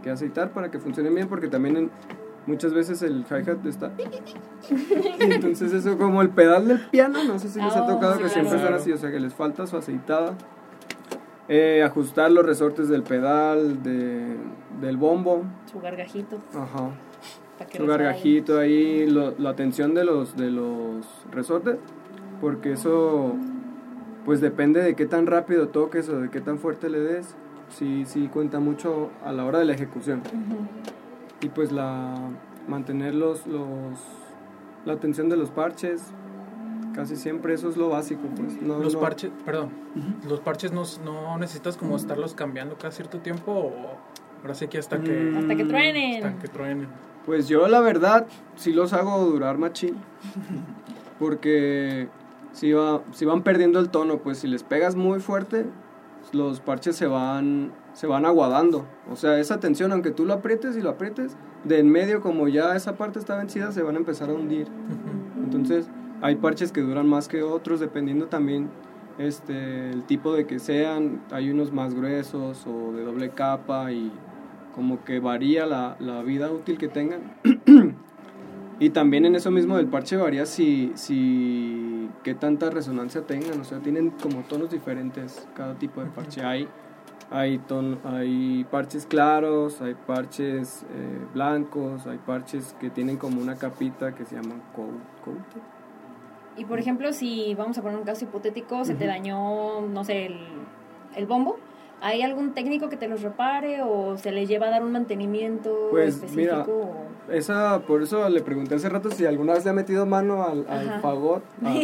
que 0.03 0.11
aceitar 0.11 0.51
para 0.51 0.69
que 0.69 0.77
funcionen 0.77 1.15
bien, 1.15 1.27
porque 1.27 1.47
también 1.47 1.75
en- 1.75 1.91
muchas 2.49 2.73
veces 2.73 3.01
el 3.01 3.23
hi-hat 3.29 3.65
está. 3.65 3.91
Y 5.19 5.23
entonces, 5.33 5.71
eso 5.73 5.97
como 5.97 6.21
el 6.21 6.29
pedal 6.29 6.67
del 6.67 6.79
piano, 6.89 7.23
no 7.23 7.39
sé 7.39 7.47
si 7.49 7.59
les 7.61 7.73
ha 7.75 7.83
Ah, 7.83 7.87
tocado 7.87 8.17
que 8.19 8.29
siempre 8.29 8.57
están 8.57 8.73
así, 8.73 8.91
o 8.91 8.97
sea, 8.97 9.11
que 9.11 9.19
les 9.19 9.33
falta 9.33 9.65
su 9.67 9.77
aceitada. 9.77 10.33
Eh, 11.47 11.81
ajustar 11.83 12.31
los 12.31 12.45
resortes 12.45 12.89
del 12.89 13.03
pedal, 13.03 13.81
de, 13.81 14.35
del 14.81 14.97
bombo. 14.97 15.43
Su 15.71 15.79
gargajito. 15.79 16.37
Ajá 16.55 16.91
su 17.75 17.85
gargajito 17.85 18.57
ahí, 18.57 19.05
lo- 19.05 19.33
la 19.37 19.53
tensión 19.53 19.93
de 19.93 20.05
los, 20.05 20.37
de 20.37 20.49
los 20.49 21.05
resortes, 21.29 21.75
porque 22.39 22.71
eso 22.71 23.35
pues 24.23 24.39
depende 24.39 24.81
de 24.81 24.95
qué 24.95 25.05
tan 25.05 25.27
rápido 25.27 25.67
toques 25.67 26.07
o 26.07 26.21
de 26.21 26.29
qué 26.29 26.39
tan 26.39 26.57
fuerte 26.59 26.89
le 26.89 27.01
des, 27.01 27.35
sí, 27.67 28.05
sí 28.05 28.29
cuenta 28.31 28.61
mucho 28.61 29.09
a 29.25 29.33
la 29.33 29.43
hora 29.43 29.59
de 29.59 29.65
la 29.65 29.73
ejecución. 29.73 30.19
Ujú. 30.19 30.65
Y 31.41 31.49
pues 31.49 31.71
la 31.71 32.15
mantener 32.67 33.15
los, 33.15 33.47
los 33.47 33.97
la 34.85 34.97
tensión 34.97 35.29
de 35.29 35.37
los 35.37 35.49
parches, 35.51 36.03
casi 36.93 37.15
siempre 37.15 37.53
eso 37.53 37.69
es 37.69 37.77
lo 37.77 37.89
básico, 37.89 38.21
pues 38.35 38.61
no, 38.61 38.79
Los 38.79 38.93
no- 38.95 38.99
parches, 38.99 39.31
perdón, 39.45 39.69
los 40.27 40.39
parches 40.41 40.71
no, 40.71 40.83
no 41.05 41.37
necesitas 41.37 41.77
como 41.77 41.95
estarlos 41.95 42.33
cambiando 42.33 42.75
cada 42.77 42.91
cierto 42.91 43.19
tiempo 43.19 43.51
o 43.51 43.71
ahora 44.41 44.53
sí 44.55 44.67
que 44.67 44.77
hasta 44.77 44.99
que, 45.01 45.11
Mm, 45.11 45.37
Hasta 45.37 45.55
que 45.55 45.65
truenen. 45.65 46.23
hasta 46.25 46.39
que 46.41 46.47
truenen. 46.47 46.87
Pues 47.25 47.47
yo 47.47 47.67
la 47.67 47.79
verdad 47.81 48.25
sí 48.55 48.71
los 48.73 48.93
hago 48.93 49.19
durar 49.25 49.57
machín. 49.57 49.95
Porque 51.19 52.07
si, 52.53 52.71
va, 52.71 53.01
si 53.11 53.25
van 53.25 53.43
perdiendo 53.43 53.79
el 53.79 53.89
tono, 53.89 54.17
pues 54.19 54.39
si 54.39 54.47
les 54.47 54.63
pegas 54.63 54.95
muy 54.95 55.19
fuerte, 55.19 55.65
los 56.31 56.59
parches 56.61 56.95
se 56.95 57.07
van, 57.07 57.71
se 57.93 58.07
van 58.07 58.25
aguadando. 58.25 58.85
O 59.11 59.15
sea, 59.15 59.39
esa 59.39 59.59
tensión, 59.59 59.91
aunque 59.91 60.11
tú 60.11 60.25
lo 60.25 60.33
aprietes 60.33 60.77
y 60.77 60.81
lo 60.81 60.89
aprietes, 60.89 61.35
de 61.63 61.79
en 61.79 61.89
medio 61.89 62.21
como 62.21 62.47
ya 62.47 62.75
esa 62.75 62.95
parte 62.95 63.19
está 63.19 63.37
vencida, 63.37 63.71
se 63.71 63.81
van 63.81 63.95
a 63.95 63.99
empezar 63.99 64.29
a 64.29 64.33
hundir. 64.33 64.67
Entonces 65.43 65.89
hay 66.21 66.35
parches 66.35 66.71
que 66.71 66.81
duran 66.81 67.07
más 67.07 67.27
que 67.27 67.43
otros, 67.43 67.79
dependiendo 67.79 68.27
también 68.27 68.69
este, 69.17 69.91
el 69.91 70.03
tipo 70.03 70.33
de 70.33 70.45
que 70.45 70.59
sean. 70.59 71.21
Hay 71.31 71.49
unos 71.49 71.71
más 71.71 71.93
gruesos 71.93 72.65
o 72.67 72.93
de 72.93 73.03
doble 73.03 73.29
capa 73.29 73.91
y 73.91 74.11
como 74.75 75.03
que 75.03 75.19
varía 75.19 75.65
la, 75.65 75.95
la 75.99 76.23
vida 76.23 76.51
útil 76.51 76.77
que 76.77 76.87
tengan. 76.87 77.35
y 78.79 78.89
también 78.91 79.25
en 79.25 79.35
eso 79.35 79.51
mismo 79.51 79.77
del 79.77 79.87
parche 79.87 80.17
varía 80.17 80.45
si, 80.45 80.91
si 80.95 82.09
qué 82.23 82.33
tanta 82.33 82.69
resonancia 82.69 83.21
tengan. 83.21 83.59
O 83.59 83.63
sea, 83.63 83.79
tienen 83.79 84.11
como 84.11 84.41
tonos 84.41 84.71
diferentes 84.71 85.47
cada 85.55 85.75
tipo 85.75 86.01
de 86.01 86.09
parche. 86.09 86.41
Hay, 86.41 86.67
hay, 87.31 87.59
ton- 87.59 87.99
hay 88.03 88.65
parches 88.71 89.05
claros, 89.05 89.81
hay 89.81 89.93
parches 89.95 90.83
eh, 90.91 91.19
blancos, 91.33 92.07
hay 92.07 92.17
parches 92.17 92.75
que 92.79 92.89
tienen 92.89 93.17
como 93.17 93.41
una 93.41 93.55
capita 93.55 94.15
que 94.15 94.25
se 94.25 94.35
llaman 94.35 94.61
coat-. 94.75 95.63
Y 96.57 96.65
por 96.65 96.79
ejemplo, 96.79 97.13
si 97.13 97.53
vamos 97.55 97.77
a 97.77 97.81
poner 97.81 97.97
un 97.97 98.03
caso 98.03 98.25
hipotético, 98.25 98.83
se 98.83 98.95
te 98.95 99.05
dañó, 99.05 99.81
no 99.81 100.03
sé, 100.03 100.25
el, 100.25 100.39
el 101.15 101.25
bombo, 101.25 101.57
¿hay 102.01 102.21
algún 102.21 102.53
técnico 102.53 102.89
que 102.89 102.97
te 102.97 103.07
los 103.07 103.21
repare 103.21 103.81
o 103.81 104.17
se 104.17 104.31
le 104.31 104.45
lleva 104.45 104.67
a 104.67 104.69
dar 104.69 104.83
un 104.83 104.91
mantenimiento 104.91 105.87
Pues, 105.91 106.15
específico? 106.15 106.37
mira, 106.37 106.65
o- 106.65 107.31
Esa, 107.31 107.79
por 107.85 108.01
eso 108.01 108.27
le 108.29 108.41
pregunté 108.41 108.75
hace 108.75 108.89
rato 108.89 109.11
si 109.11 109.25
alguna 109.25 109.53
vez 109.53 109.63
le 109.65 109.69
ha 109.71 109.73
metido 109.73 110.05
mano 110.05 110.43
al, 110.43 110.65
al 110.69 111.01
fagot. 111.01 111.43
Ah, 111.63 111.75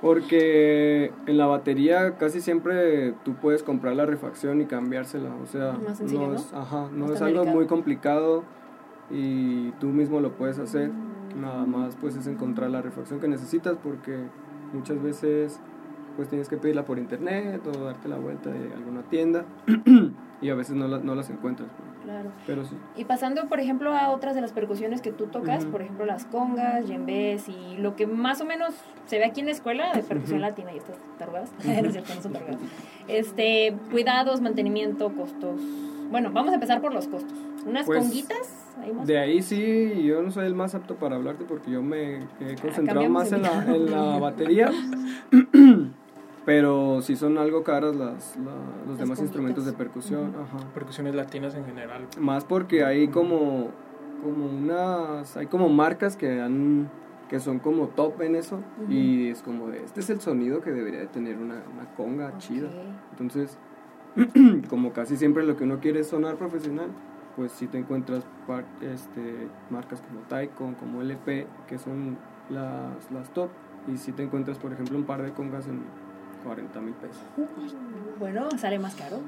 Porque 0.00 1.12
en 1.26 1.38
la 1.38 1.46
batería 1.46 2.16
casi 2.18 2.40
siempre 2.40 3.12
tú 3.24 3.34
puedes 3.34 3.62
comprar 3.62 3.94
la 3.96 4.06
refacción 4.06 4.60
y 4.60 4.66
cambiársela. 4.66 5.30
O 5.42 5.46
sea, 5.46 5.72
Más 5.72 5.98
sencillo, 5.98 6.28
¿no? 6.28 6.34
es, 6.34 6.52
ajá, 6.54 6.88
no 6.92 7.06
No 7.08 7.12
es 7.14 7.20
algo 7.22 7.40
delicado. 7.40 7.56
muy 7.56 7.66
complicado 7.66 8.44
y 9.10 9.70
tú 9.72 9.86
mismo 9.88 10.20
lo 10.20 10.32
puedes 10.32 10.58
hacer. 10.58 10.90
Nada 11.36 11.64
más 11.66 11.96
pues 12.00 12.16
es 12.16 12.26
encontrar 12.26 12.70
la 12.70 12.82
refacción 12.82 13.20
que 13.20 13.28
necesitas 13.28 13.76
porque 13.82 14.18
muchas 14.72 15.00
veces 15.02 15.60
pues 16.18 16.28
tienes 16.28 16.48
que 16.48 16.56
pedirla 16.56 16.84
por 16.84 16.98
internet 16.98 17.64
o 17.64 17.70
darte 17.84 18.08
la 18.08 18.16
vuelta 18.16 18.50
de 18.50 18.74
alguna 18.74 19.02
tienda 19.02 19.44
y 20.42 20.48
a 20.50 20.54
veces 20.56 20.74
no, 20.74 20.88
la- 20.88 20.98
no 20.98 21.14
las 21.14 21.30
encuentras. 21.30 21.68
pues. 21.78 21.88
Claro. 22.02 22.32
Pero 22.44 22.64
sí. 22.64 22.74
Y 22.96 23.04
pasando, 23.04 23.48
por 23.48 23.60
ejemplo, 23.60 23.94
a 23.94 24.10
otras 24.10 24.34
de 24.34 24.40
las 24.40 24.50
percusiones 24.52 25.00
que 25.00 25.12
tú 25.12 25.26
tocas, 25.28 25.62
Ujú. 25.62 25.70
por 25.70 25.82
ejemplo, 25.82 26.06
las 26.06 26.24
congas, 26.24 26.88
yembés 26.88 27.48
y 27.48 27.76
lo 27.78 27.94
que 27.94 28.08
más 28.08 28.40
o 28.40 28.44
menos 28.46 28.74
se 29.06 29.18
ve 29.18 29.26
aquí 29.26 29.38
en 29.40 29.46
la 29.46 29.52
escuela 29.52 29.92
de 29.94 30.02
percusión 30.02 30.40
Ujú. 30.40 30.48
latina 30.48 30.72
y 30.74 30.78
estas 30.78 30.96
tarugadas. 31.20 31.52
no 31.64 31.72
es 31.72 31.92
cierto, 31.92 32.12
no 32.16 32.20
son. 32.22 32.32
Este, 33.06 33.76
cuidados, 33.92 34.40
mantenimiento, 34.40 35.10
costos. 35.14 35.60
Bueno, 36.10 36.32
vamos 36.32 36.50
a 36.50 36.54
empezar 36.54 36.80
por 36.80 36.92
los 36.92 37.06
costos. 37.06 37.38
Unas 37.64 37.86
Pues, 37.86 38.00
conguitas, 38.02 38.54
más. 38.94 39.06
De 39.06 39.18
ahí 39.18 39.40
sí, 39.42 40.02
yo 40.02 40.20
no 40.22 40.30
soy 40.32 40.46
el 40.46 40.54
más 40.54 40.74
apto 40.74 40.96
para 40.96 41.14
hablarte 41.16 41.44
porque 41.44 41.70
yo 41.70 41.80
me 41.82 42.16
he 42.40 42.56
concentrado 42.60 42.86
cambiamos 42.86 43.24
más 43.24 43.32
en 43.32 43.42
la, 43.42 43.64
en 43.76 43.90
la 43.90 44.18
batería. 44.18 44.70
Pero 46.48 47.02
sí 47.02 47.14
son 47.14 47.36
algo 47.36 47.62
caras 47.62 47.94
las, 47.94 48.34
la- 48.38 48.52
los 48.86 48.88
Las 48.92 48.98
demás 49.00 49.20
instrumentos 49.20 49.66
de 49.66 49.74
percusión. 49.74 50.30
Ujú. 50.30 50.40
Ajá. 50.40 50.56
Percusiones 50.72 51.14
latinas 51.14 51.54
en 51.54 51.66
general. 51.66 52.06
Más 52.18 52.46
porque 52.46 52.84
hay 52.86 53.08
como, 53.08 53.68
como 54.24 54.46
unas, 54.46 55.36
hay 55.36 55.44
como 55.46 55.68
marcas 55.68 56.16
que 56.16 56.40
han 56.40 56.88
que 57.28 57.38
son 57.38 57.58
como 57.58 57.88
top 57.88 58.22
en 58.22 58.34
eso 58.36 58.60
Ujú. 58.82 58.90
y 58.90 59.28
es 59.28 59.42
como 59.42 59.68
de, 59.68 59.84
este 59.84 60.00
es 60.00 60.08
el 60.08 60.22
sonido 60.22 60.62
que 60.62 60.70
debería 60.72 61.00
de 61.00 61.06
tener 61.08 61.36
una, 61.36 61.56
una 61.70 61.94
conga 61.98 62.38
chida. 62.38 62.68
Ok. 62.68 63.10
Entonces, 63.10 63.58
como 64.70 64.94
casi 64.94 65.18
siempre 65.18 65.44
lo 65.44 65.54
que 65.54 65.64
uno 65.64 65.80
quiere 65.80 66.00
es 66.00 66.06
sonar 66.06 66.36
profesional, 66.36 66.88
pues 67.36 67.52
si 67.52 67.66
te 67.66 67.76
encuentras 67.76 68.24
par- 68.46 68.64
este, 68.80 69.48
marcas 69.68 70.00
como 70.00 70.20
Taikon, 70.20 70.76
como 70.76 71.02
LP, 71.02 71.46
que 71.66 71.76
son 71.76 72.16
las, 72.48 73.10
las 73.12 73.28
top, 73.34 73.50
y 73.86 73.98
si 73.98 74.12
te 74.12 74.22
encuentras, 74.22 74.56
por 74.56 74.72
ejemplo, 74.72 74.96
un 74.96 75.04
par 75.04 75.20
de 75.22 75.32
congas 75.32 75.66
en 75.68 75.82
40 76.44 76.80
mil 76.80 76.94
pesos. 76.94 77.22
Bueno, 78.18 78.48
sale 78.58 78.78
más 78.78 78.94
caro. 78.94 79.18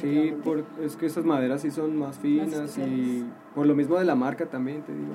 Sí, 0.00 0.34
por, 0.44 0.64
es 0.80 0.96
que 0.96 1.06
esas 1.06 1.24
maderas 1.24 1.62
sí 1.62 1.70
son 1.70 1.96
más 1.96 2.18
finas 2.18 2.78
y 2.78 3.24
por 3.54 3.66
lo 3.66 3.74
mismo 3.74 3.96
de 3.96 4.04
la 4.04 4.14
marca 4.14 4.46
también, 4.46 4.82
te 4.82 4.92
digo. 4.92 5.14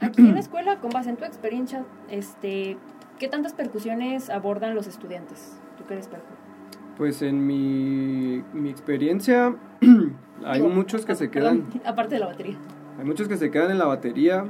Aquí 0.00 0.22
en 0.22 0.34
la 0.34 0.40
escuela, 0.40 0.80
con 0.80 0.90
base 0.90 1.10
en 1.10 1.16
tu 1.16 1.24
experiencia, 1.24 1.84
este, 2.08 2.76
¿qué 3.18 3.28
tantas 3.28 3.52
percusiones 3.52 4.30
abordan 4.30 4.74
los 4.74 4.86
estudiantes? 4.86 5.58
¿Tú 5.76 5.84
qué 5.86 5.94
eres 5.94 6.08
percu? 6.08 6.26
Pues 6.96 7.22
en 7.22 7.46
mi, 7.46 8.42
mi 8.52 8.70
experiencia, 8.70 9.56
hay 10.44 10.60
Digo, 10.60 10.72
muchos 10.72 11.04
que 11.04 11.14
se 11.14 11.30
quedan... 11.30 11.66
aparte 11.84 12.14
de 12.14 12.20
la 12.20 12.26
batería. 12.26 12.56
Hay 12.98 13.04
muchos 13.04 13.26
que 13.26 13.36
se 13.36 13.50
quedan 13.50 13.72
en 13.72 13.78
la 13.78 13.86
batería 13.86 14.46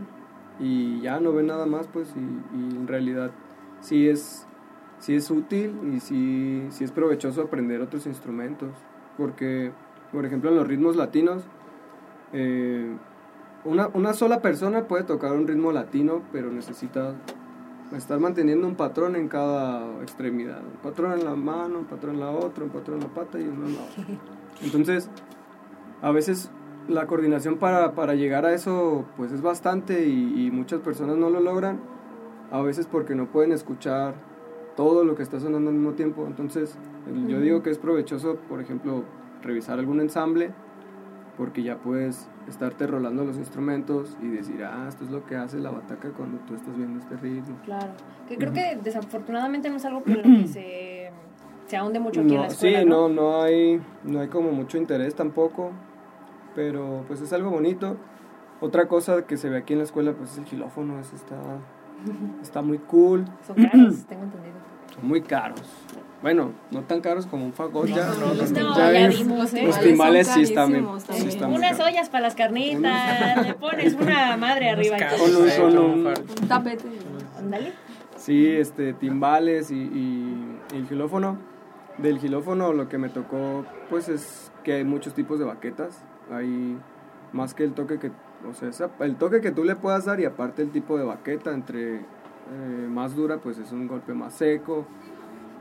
y 0.60 1.00
ya 1.00 1.18
no 1.20 1.32
ven 1.32 1.46
nada 1.46 1.66
más, 1.66 1.88
pues, 1.88 2.14
y, 2.14 2.56
y 2.56 2.76
en 2.76 2.86
realidad 2.86 3.30
sí 3.80 4.08
es, 4.08 4.46
sí 5.04 5.14
es 5.14 5.30
útil 5.30 5.92
y 5.94 6.00
sí, 6.00 6.66
sí 6.70 6.82
es 6.82 6.90
provechoso 6.90 7.42
aprender 7.42 7.82
otros 7.82 8.06
instrumentos. 8.06 8.70
Porque, 9.18 9.70
por 10.10 10.24
ejemplo, 10.24 10.48
en 10.48 10.56
los 10.56 10.66
ritmos 10.66 10.96
latinos, 10.96 11.42
eh, 12.32 12.90
una, 13.66 13.88
una 13.88 14.14
sola 14.14 14.40
persona 14.40 14.88
puede 14.88 15.04
tocar 15.04 15.32
un 15.32 15.46
ritmo 15.46 15.72
latino, 15.72 16.22
pero 16.32 16.50
necesita 16.50 17.14
estar 17.94 18.18
manteniendo 18.18 18.66
un 18.66 18.76
patrón 18.76 19.14
en 19.14 19.28
cada 19.28 20.00
extremidad. 20.00 20.62
Un 20.64 20.80
patrón 20.82 21.12
en 21.12 21.26
la 21.26 21.34
mano, 21.34 21.80
un 21.80 21.84
patrón 21.84 22.14
en 22.14 22.20
la 22.20 22.30
otra, 22.30 22.64
un 22.64 22.70
patrón 22.70 22.96
en 22.96 23.02
la 23.02 23.12
pata 23.14 23.38
y 23.38 23.42
uno 23.42 23.66
en 23.66 23.74
la 23.74 23.82
otra. 23.82 24.04
Entonces, 24.62 25.10
a 26.00 26.12
veces 26.12 26.50
la 26.88 27.06
coordinación 27.06 27.58
para, 27.58 27.92
para 27.92 28.14
llegar 28.14 28.46
a 28.46 28.54
eso 28.54 29.04
pues 29.18 29.32
es 29.32 29.42
bastante 29.42 30.06
y, 30.06 30.46
y 30.46 30.50
muchas 30.50 30.80
personas 30.80 31.18
no 31.18 31.28
lo 31.28 31.40
logran, 31.40 31.78
a 32.50 32.62
veces 32.62 32.86
porque 32.86 33.14
no 33.14 33.26
pueden 33.26 33.52
escuchar 33.52 34.14
todo 34.76 35.04
lo 35.04 35.14
que 35.14 35.22
está 35.22 35.38
sonando 35.40 35.70
al 35.70 35.76
mismo 35.76 35.92
tiempo. 35.92 36.24
Entonces, 36.26 36.78
el- 37.06 37.28
yo 37.28 37.40
digo 37.40 37.62
que 37.62 37.70
es 37.70 37.78
provechoso, 37.78 38.36
por 38.48 38.60
ejemplo, 38.60 39.04
revisar 39.42 39.78
algún 39.78 40.00
ensamble, 40.00 40.52
porque 41.36 41.62
ya 41.62 41.78
puedes 41.78 42.28
estarte 42.48 42.86
rolando 42.86 43.24
los 43.24 43.36
instrumentos 43.36 44.16
y 44.22 44.28
decir, 44.28 44.62
ah, 44.64 44.86
esto 44.88 45.04
es 45.04 45.10
lo 45.10 45.24
que 45.26 45.36
hace 45.36 45.58
la 45.58 45.70
bataca 45.70 46.10
cuando 46.10 46.38
tú 46.46 46.54
estás 46.54 46.76
viendo 46.76 46.98
este 47.00 47.16
ritmo. 47.16 47.56
Claro. 47.64 47.92
Que 48.28 48.36
creo 48.36 48.52
que 48.52 48.78
desafortunadamente 48.82 49.68
no 49.70 49.76
es 49.76 49.84
algo 49.84 50.02
con 50.02 50.14
lo 50.16 50.22
que 50.22 50.46
se, 50.48 51.10
se 51.66 51.76
ahonde 51.76 51.98
mucho 52.00 52.20
aquí 52.20 52.34
en 52.34 52.40
la 52.40 52.46
No, 52.46 52.52
escuela. 52.52 52.80
sí, 52.80 52.86
no, 52.86 53.08
no 53.08 53.42
hay, 53.42 53.80
no 54.04 54.20
hay 54.20 54.28
como 54.28 54.52
mucho 54.52 54.78
interés 54.78 55.14
tampoco, 55.14 55.70
pero 56.54 57.04
pues 57.08 57.20
es 57.20 57.32
algo 57.32 57.50
bonito. 57.50 57.96
Otra 58.60 58.86
cosa 58.86 59.26
que 59.26 59.36
se 59.36 59.48
ve 59.50 59.58
aquí 59.58 59.72
en 59.72 59.80
la 59.80 59.84
escuela 59.84 60.12
pues 60.12 60.32
es 60.32 60.38
el 60.38 60.46
xilófono, 60.46 60.98
ese 61.00 61.16
está, 61.16 61.36
está 62.42 62.62
muy 62.62 62.78
cool, 62.78 63.24
Son 63.46 63.56
caros, 63.56 64.04
tengo 64.06 64.22
entendido. 64.24 64.54
son 64.94 65.08
muy 65.08 65.20
caros. 65.22 65.62
Bueno, 66.22 66.52
no 66.70 66.80
tan 66.84 67.02
caros 67.02 67.26
como 67.26 67.44
un 67.44 67.52
fagot 67.52 67.86
ya, 67.86 68.06
No, 68.06 68.14
no, 68.14 68.34
no, 68.34 68.76
ya 68.76 68.92
ya 68.92 69.08
vimos, 69.08 69.52
¿eh? 69.52 69.64
Los 69.66 69.78
timbales 69.78 70.26
sí 70.28 70.42
están 70.42 70.72
bien, 70.72 70.86
sí 70.98 71.06
también. 71.06 71.28
están 71.28 71.50
muy 71.50 71.58
Unas 71.58 71.72
caros. 71.76 71.86
ollas 71.92 72.08
para 72.08 72.22
las 72.22 72.34
carnitas, 72.34 73.46
le 73.46 73.54
pones 73.54 73.92
una 73.94 74.36
madre 74.38 74.70
arriba. 74.70 74.96
Con 75.18 75.36
un- 75.36 75.48
eh, 75.48 75.60
un- 75.62 76.06
Un 76.06 76.48
tapete. 76.48 76.84
Ándale. 77.38 77.72
Sí, 78.16 78.46
este, 78.48 78.94
timbales 78.94 79.70
y, 79.70 79.74
y- 79.74 80.58
y 80.72 80.76
el 80.76 80.88
gilófono. 80.88 81.36
Del 81.98 82.18
gilófono 82.18 82.72
lo 82.72 82.88
que 82.88 82.96
me 82.96 83.10
tocó, 83.10 83.66
pues 83.90 84.08
es 84.08 84.50
que 84.64 84.72
hay 84.74 84.84
muchos 84.84 85.12
tipos 85.14 85.38
de 85.38 85.44
baquetas. 85.44 86.02
Hay 86.32 86.78
más 87.32 87.52
que 87.52 87.64
el 87.64 87.72
toque 87.74 87.98
que, 87.98 88.10
o 88.48 88.54
sea, 88.54 88.68
esa- 88.68 88.90
el 89.00 89.16
toque 89.16 89.40
que 89.40 89.50
tú 89.50 89.64
le 89.64 89.76
puedas 89.76 90.04
dar 90.04 90.20
y 90.20 90.24
aparte 90.24 90.62
el 90.62 90.70
tipo 90.70 90.96
de 90.98 91.04
baqueta, 91.04 91.52
entre 91.52 91.96
eh, 91.96 92.88
más 92.90 93.16
dura, 93.16 93.38
pues 93.38 93.58
es 93.58 93.72
un 93.72 93.86
golpe 93.88 94.12
más 94.14 94.34
seco. 94.34 94.84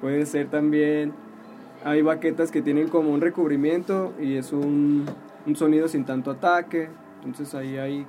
Puede 0.01 0.25
ser 0.25 0.49
también, 0.49 1.13
hay 1.85 2.01
baquetas 2.01 2.51
que 2.51 2.61
tienen 2.61 2.89
como 2.89 3.11
un 3.11 3.21
recubrimiento 3.21 4.13
y 4.19 4.35
es 4.35 4.51
un, 4.51 5.05
un 5.45 5.55
sonido 5.55 5.87
sin 5.87 6.03
tanto 6.05 6.31
ataque. 6.31 6.89
Entonces 7.23 7.55
ahí 7.55 7.77
hay 7.77 8.05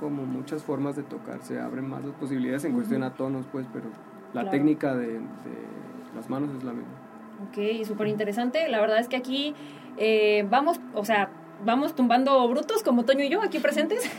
como 0.00 0.24
muchas 0.26 0.62
formas 0.64 0.96
de 0.96 1.02
tocar, 1.04 1.40
se 1.42 1.60
abren 1.60 1.88
más 1.88 2.04
las 2.04 2.14
posibilidades 2.14 2.64
en 2.64 2.72
cuestión 2.72 3.02
a 3.02 3.14
tonos, 3.14 3.46
pues, 3.50 3.66
pero 3.72 3.86
la 4.32 4.42
Claro. 4.42 4.50
técnica 4.50 4.94
de, 4.96 5.06
de 5.14 5.20
las 6.16 6.28
manos 6.30 6.50
es 6.56 6.62
la 6.64 6.72
misma. 6.72 6.90
Ok, 7.48 7.84
súper 7.86 8.08
interesante. 8.08 8.68
La 8.68 8.80
verdad 8.80 8.98
es 8.98 9.08
que 9.08 9.16
aquí 9.16 9.54
eh, 9.96 10.46
vamos, 10.50 10.80
o 10.94 11.04
sea, 11.04 11.30
vamos 11.64 11.94
tumbando 11.94 12.46
brutos 12.48 12.82
como 12.82 13.04
Toño 13.04 13.24
y 13.24 13.28
yo 13.28 13.42
aquí 13.42 13.58
presentes. 13.58 14.08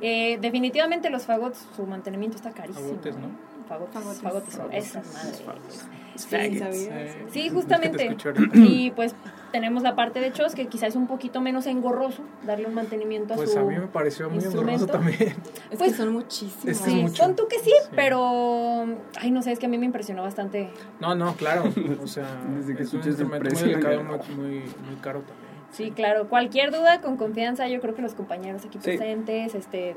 Eh, 0.00 0.38
definitivamente 0.40 1.10
los 1.10 1.24
fagots, 1.24 1.66
su 1.74 1.84
mantenimiento 1.84 2.36
está 2.36 2.52
carísimo. 2.52 2.86
Fagotes, 2.86 3.16
¿no? 3.16 3.28
Fagotes, 3.68 3.92
Fagotes. 4.00 4.22
fagotes, 4.22 4.54
Fagotes. 4.54 4.86
esa 4.86 6.62
madre. 6.64 7.12
Sí, 7.28 7.40
Sí, 7.42 7.48
justamente. 7.50 8.16
Y 8.54 8.92
pues 8.92 9.14
tenemos 9.50 9.82
la 9.82 9.96
parte 9.96 10.20
de 10.20 10.32
Chos 10.32 10.54
que 10.54 10.66
quizás 10.68 10.90
es 10.90 10.96
un 10.96 11.08
poquito 11.08 11.40
menos 11.40 11.66
engorroso 11.66 12.22
darle 12.46 12.66
un 12.68 12.74
mantenimiento 12.74 13.34
a 13.34 13.36
Pues 13.38 13.52
su... 13.52 13.58
a 13.58 13.62
mí 13.62 13.74
me 13.76 13.88
pareció 13.88 14.30
muy 14.30 14.42
engorroso 14.44 14.86
también. 14.86 15.34
Es 15.70 15.78
Pues- 15.78 15.90
que 15.92 15.96
son 15.98 16.12
muchísimos. 16.12 16.64
Es 16.64 16.80
que 16.80 16.90
Sí, 16.90 17.04
pon 17.18 17.34
tú 17.34 17.48
que 17.48 17.58
sí, 17.58 17.72
Sí. 17.82 17.88
pero... 17.96 18.86
Ay, 19.20 19.32
no 19.32 19.42
sé, 19.42 19.50
es 19.50 19.58
que 19.58 19.66
a 19.66 19.68
mí 19.68 19.78
me 19.78 19.86
impresionó 19.86 20.22
bastante. 20.22 20.70
No, 21.00 21.16
no, 21.16 21.34
claro. 21.34 21.64
O 22.02 22.06
sea, 22.06 22.26
Desde 22.56 22.76
que 22.76 22.84
es 22.84 22.92
un 22.94 23.02
instrumento 23.04 23.50
muy 23.52 23.68
delicado, 23.68 24.04
muy, 24.04 24.48
muy 24.48 24.96
caro 25.02 25.20
también. 25.22 25.47
Sí, 25.70 25.90
claro. 25.90 26.28
Cualquier 26.28 26.70
duda, 26.70 27.00
con 27.00 27.16
confianza, 27.16 27.68
yo 27.68 27.80
creo 27.80 27.94
que 27.94 28.02
los 28.02 28.14
compañeros 28.14 28.64
aquí 28.64 28.78
Sí. 28.80 28.84
presentes 28.96 29.54
este, 29.54 29.96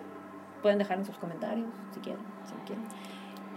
pueden 0.61 0.77
dejar 0.79 0.97
en 0.99 1.05
sus 1.05 1.17
comentarios, 1.17 1.67
si 1.93 1.99
quieren. 2.01 2.21
Si 2.45 2.53
quieren. 2.67 2.83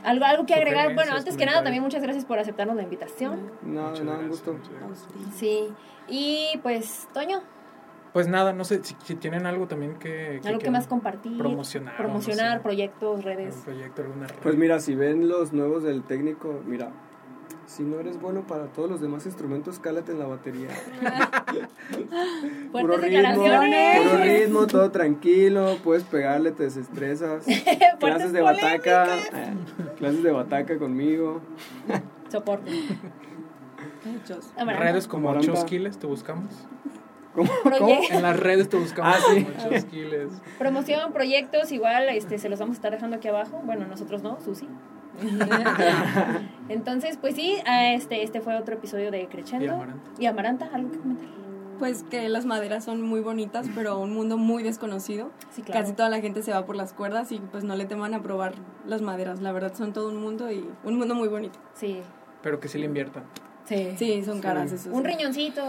Algo, 0.04 0.24
algo 0.26 0.46
que 0.46 0.54
agregar. 0.54 0.94
Bueno, 0.94 1.12
antes 1.14 1.36
que 1.36 1.46
nada, 1.46 1.62
también 1.62 1.82
muchas 1.82 2.02
gracias 2.02 2.24
por 2.24 2.38
aceptarnos 2.38 2.76
la 2.76 2.82
invitación. 2.82 3.50
No, 3.62 3.88
Muchas 3.88 4.04
nada, 4.04 4.18
un 4.18 4.28
gusto. 4.28 4.54
Sí. 5.34 5.68
Y 6.08 6.58
pues, 6.62 7.08
Toño, 7.14 7.42
Pues 8.12 8.28
nada, 8.28 8.52
no 8.52 8.64
sé 8.64 8.84
si, 8.84 8.94
si 9.02 9.14
tienen 9.16 9.44
algo 9.46 9.66
también 9.66 9.94
que. 9.98 10.40
algo 10.44 10.60
que 10.60 10.70
más 10.70 10.86
compartir. 10.86 11.36
promocionar, 11.38 11.96
Promocionar, 11.96 12.48
no 12.50 12.56
sé. 12.58 12.62
proyectos, 12.62 13.24
redes. 13.24 13.56
Un 13.56 13.62
proyecto, 13.62 14.02
alguna 14.02 14.26
red. 14.28 14.36
Pues 14.42 14.56
mira, 14.56 14.78
si 14.78 14.94
ven 14.94 15.26
los 15.28 15.52
nuevos 15.52 15.82
del 15.82 16.04
técnico, 16.04 16.60
mira, 16.66 16.90
si 17.66 17.82
no 17.82 17.98
eres 17.98 18.20
bueno 18.20 18.42
para 18.42 18.66
todos 18.66 18.90
los 18.90 19.00
demás 19.00 19.24
instrumentos, 19.26 19.78
cálate 19.78 20.12
en 20.12 20.18
la 20.18 20.26
batería. 20.26 20.68
Fuertes 22.72 22.72
ritmo, 22.72 22.98
declaraciones. 22.98 24.00
puro 24.02 24.16
ritmo, 24.18 24.66
todo 24.66 24.90
tranquilo, 24.90 25.78
puedes 25.82 26.04
pegarle, 26.04 26.52
te 26.52 26.64
desestresas. 26.64 27.44
clases 28.00 28.32
de 28.32 28.42
bataca, 28.42 29.16
eh, 29.16 29.54
clases 29.96 30.22
de 30.22 30.30
bataca 30.30 30.78
conmigo. 30.78 31.40
Soporte. 32.28 32.70
Redes 34.78 35.08
como 35.08 35.30
Amaranta. 35.30 35.52
Chosquiles, 35.52 35.98
te 35.98 36.06
buscamos. 36.06 36.66
¿Cómo? 37.34 37.50
En 38.10 38.22
las 38.22 38.38
redes 38.38 38.68
te 38.68 38.76
buscamos 38.76 39.16
Ah, 39.16 39.20
sí. 39.34 39.44
como 39.44 39.70
Chosquiles. 39.70 40.28
Promoción, 40.58 41.12
proyectos, 41.12 41.72
igual 41.72 42.08
este, 42.10 42.38
se 42.38 42.48
los 42.48 42.60
vamos 42.60 42.74
a 42.74 42.78
estar 42.78 42.92
dejando 42.92 43.16
aquí 43.16 43.28
abajo. 43.28 43.60
Bueno, 43.64 43.86
nosotros 43.86 44.22
no, 44.22 44.38
Susi. 44.40 44.68
Entonces, 46.68 47.18
pues 47.20 47.34
sí, 47.34 47.56
este, 47.66 48.22
este 48.22 48.40
fue 48.40 48.56
otro 48.56 48.74
episodio 48.74 49.10
de 49.10 49.26
Crescendo. 49.28 49.64
Y 49.64 49.68
Amaranta. 49.68 50.10
Y 50.18 50.26
Amaranta, 50.26 50.70
¿algo 50.72 50.90
que 50.90 50.98
comentar? 50.98 51.28
Pues 51.78 52.04
que 52.04 52.28
las 52.28 52.46
maderas 52.46 52.84
son 52.84 53.02
muy 53.02 53.20
bonitas, 53.20 53.66
pero 53.74 53.98
un 53.98 54.12
mundo 54.14 54.38
muy 54.38 54.62
desconocido. 54.62 55.30
Sí, 55.50 55.62
claro. 55.62 55.80
Casi 55.80 55.92
toda 55.92 56.08
la 56.08 56.20
gente 56.20 56.42
se 56.42 56.52
va 56.52 56.64
por 56.64 56.76
las 56.76 56.92
cuerdas 56.92 57.32
y 57.32 57.40
pues 57.40 57.64
no 57.64 57.74
le 57.74 57.84
teman 57.84 58.14
a 58.14 58.22
probar 58.22 58.54
las 58.86 59.02
maderas. 59.02 59.40
La 59.40 59.52
verdad 59.52 59.74
son 59.74 59.92
todo 59.92 60.08
un 60.08 60.16
mundo 60.16 60.50
y 60.52 60.64
un 60.84 60.96
mundo 60.96 61.14
muy 61.14 61.28
bonito. 61.28 61.58
Sí. 61.74 62.00
Pero 62.42 62.60
que 62.60 62.68
sí 62.68 62.78
le 62.78 62.86
inviertan. 62.86 63.24
Sí. 63.64 63.94
Sí, 63.96 64.22
son 64.24 64.40
caras 64.40 64.70
esos. 64.72 64.92
Un 64.92 65.04
riñoncito. 65.04 65.62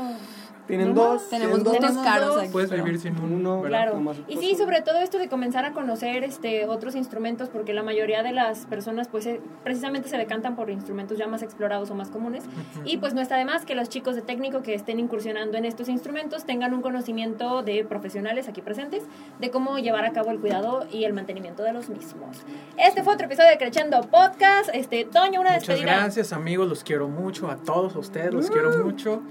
Tienen 0.67 0.93
No, 0.93 1.13
dos. 1.13 1.29
Tenemos 1.29 1.63
dos. 1.63 1.77
caros 2.03 2.27
dos. 2.35 2.43
aquí. 2.43 2.51
Puedes 2.51 2.71
vivir 2.71 2.99
sin 2.99 3.19
uno. 3.19 3.61
Claro. 3.63 4.01
Y 4.27 4.37
sí, 4.37 4.55
sobre 4.55 4.81
todo 4.81 4.99
esto 4.99 5.17
de 5.19 5.29
comenzar 5.29 5.65
a 5.65 5.73
conocer 5.73 6.23
este 6.23 6.65
otros 6.65 6.95
instrumentos, 6.95 7.49
porque 7.49 7.73
la 7.73 7.83
mayoría 7.83 8.23
de 8.23 8.31
las 8.31 8.65
personas 8.65 9.07
pues 9.07 9.25
eh, 9.27 9.41
precisamente 9.63 10.09
se 10.09 10.17
decantan 10.17 10.55
por 10.55 10.69
instrumentos 10.69 11.17
ya 11.17 11.27
más 11.27 11.43
explorados 11.43 11.91
o 11.91 11.95
más 11.95 12.09
comunes. 12.09 12.43
Y 12.83 12.97
pues 12.97 13.13
no 13.13 13.21
está 13.21 13.37
de 13.37 13.45
más 13.45 13.65
que 13.65 13.75
los 13.75 13.89
chicos 13.89 14.15
de 14.15 14.21
técnico 14.21 14.61
que 14.61 14.73
estén 14.73 14.99
incursionando 14.99 15.57
en 15.57 15.65
estos 15.65 15.89
instrumentos 15.89 16.45
tengan 16.45 16.73
un 16.73 16.81
conocimiento 16.81 17.61
de 17.63 17.83
profesionales 17.85 18.47
aquí 18.47 18.61
presentes 18.61 19.03
de 19.39 19.51
cómo 19.51 19.77
llevar 19.77 20.05
a 20.05 20.11
cabo 20.13 20.31
el 20.31 20.39
cuidado 20.39 20.85
y 20.91 21.03
el 21.03 21.13
mantenimiento 21.13 21.63
de 21.63 21.73
los 21.73 21.89
mismos. 21.89 22.37
Este 22.77 23.03
fue 23.03 23.13
otro 23.13 23.27
episodio 23.27 23.49
de 23.49 23.57
Crechendo 23.57 24.01
Podcast. 24.01 24.69
Este, 24.73 25.05
Toño, 25.05 25.41
una 25.41 25.51
Muchas 25.51 25.67
despedida. 25.67 25.97
gracias, 25.97 26.33
amigos. 26.33 26.67
Los 26.67 26.83
quiero 26.83 27.07
mucho. 27.07 27.49
A 27.49 27.57
todos 27.57 27.95
ustedes 27.95 28.33
los 28.33 28.49
quiero 28.49 28.71
mucho. 28.83 29.21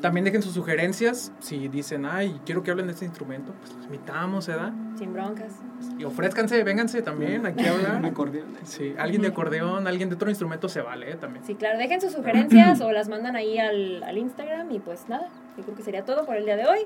También 0.00 0.24
dejen 0.24 0.42
sus 0.42 0.52
sugerencias. 0.54 1.32
Si 1.40 1.68
dicen, 1.68 2.06
ay, 2.06 2.40
quiero 2.46 2.62
que 2.62 2.70
hablen 2.70 2.86
de 2.86 2.92
este 2.94 3.04
instrumento, 3.04 3.52
pues 3.60 3.74
los 3.74 3.84
invitamos, 3.86 4.46
¿verdad? 4.46 4.72
Sin 4.98 5.12
broncas. 5.12 5.52
Y 5.98 6.04
ofrézcanse, 6.04 6.62
vénganse 6.64 7.02
también 7.02 7.44
aquí 7.46 7.66
a 7.66 7.74
Un 7.74 7.86
hablar. 7.86 8.06
acordeón. 8.06 8.46
Sí, 8.64 8.94
alguien 8.98 9.22
de 9.22 9.28
acordeón, 9.28 9.86
alguien 9.86 10.08
de 10.08 10.14
otro 10.14 10.28
instrumento 10.30 10.68
se 10.68 10.80
vale 10.80 11.10
¿eh? 11.12 11.16
también. 11.16 11.44
Sí, 11.44 11.54
claro, 11.54 11.78
dejen 11.78 12.00
sus 12.00 12.12
sugerencias 12.12 12.80
o 12.80 12.90
las 12.92 13.08
mandan 13.08 13.36
ahí 13.36 13.58
al, 13.58 14.02
al 14.02 14.16
Instagram 14.18 14.70
y 14.70 14.78
pues 14.78 15.08
nada, 15.08 15.28
yo 15.56 15.64
creo 15.64 15.76
que 15.76 15.82
sería 15.82 16.04
todo 16.04 16.24
por 16.24 16.36
el 16.36 16.44
día 16.44 16.56
de 16.56 16.66
hoy. 16.66 16.80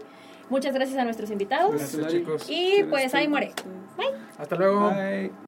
Muchas 0.51 0.75
gracias 0.75 0.99
a 0.99 1.05
nuestros 1.05 1.31
invitados 1.31 1.73
Gracias, 1.77 2.07
chicos. 2.09 2.47
y 2.51 2.85
pues 2.91 3.15
ahí 3.15 3.29
muere. 3.29 3.53
Hasta 4.39 4.57
luego. 4.57 4.91
Bye. 4.91 5.44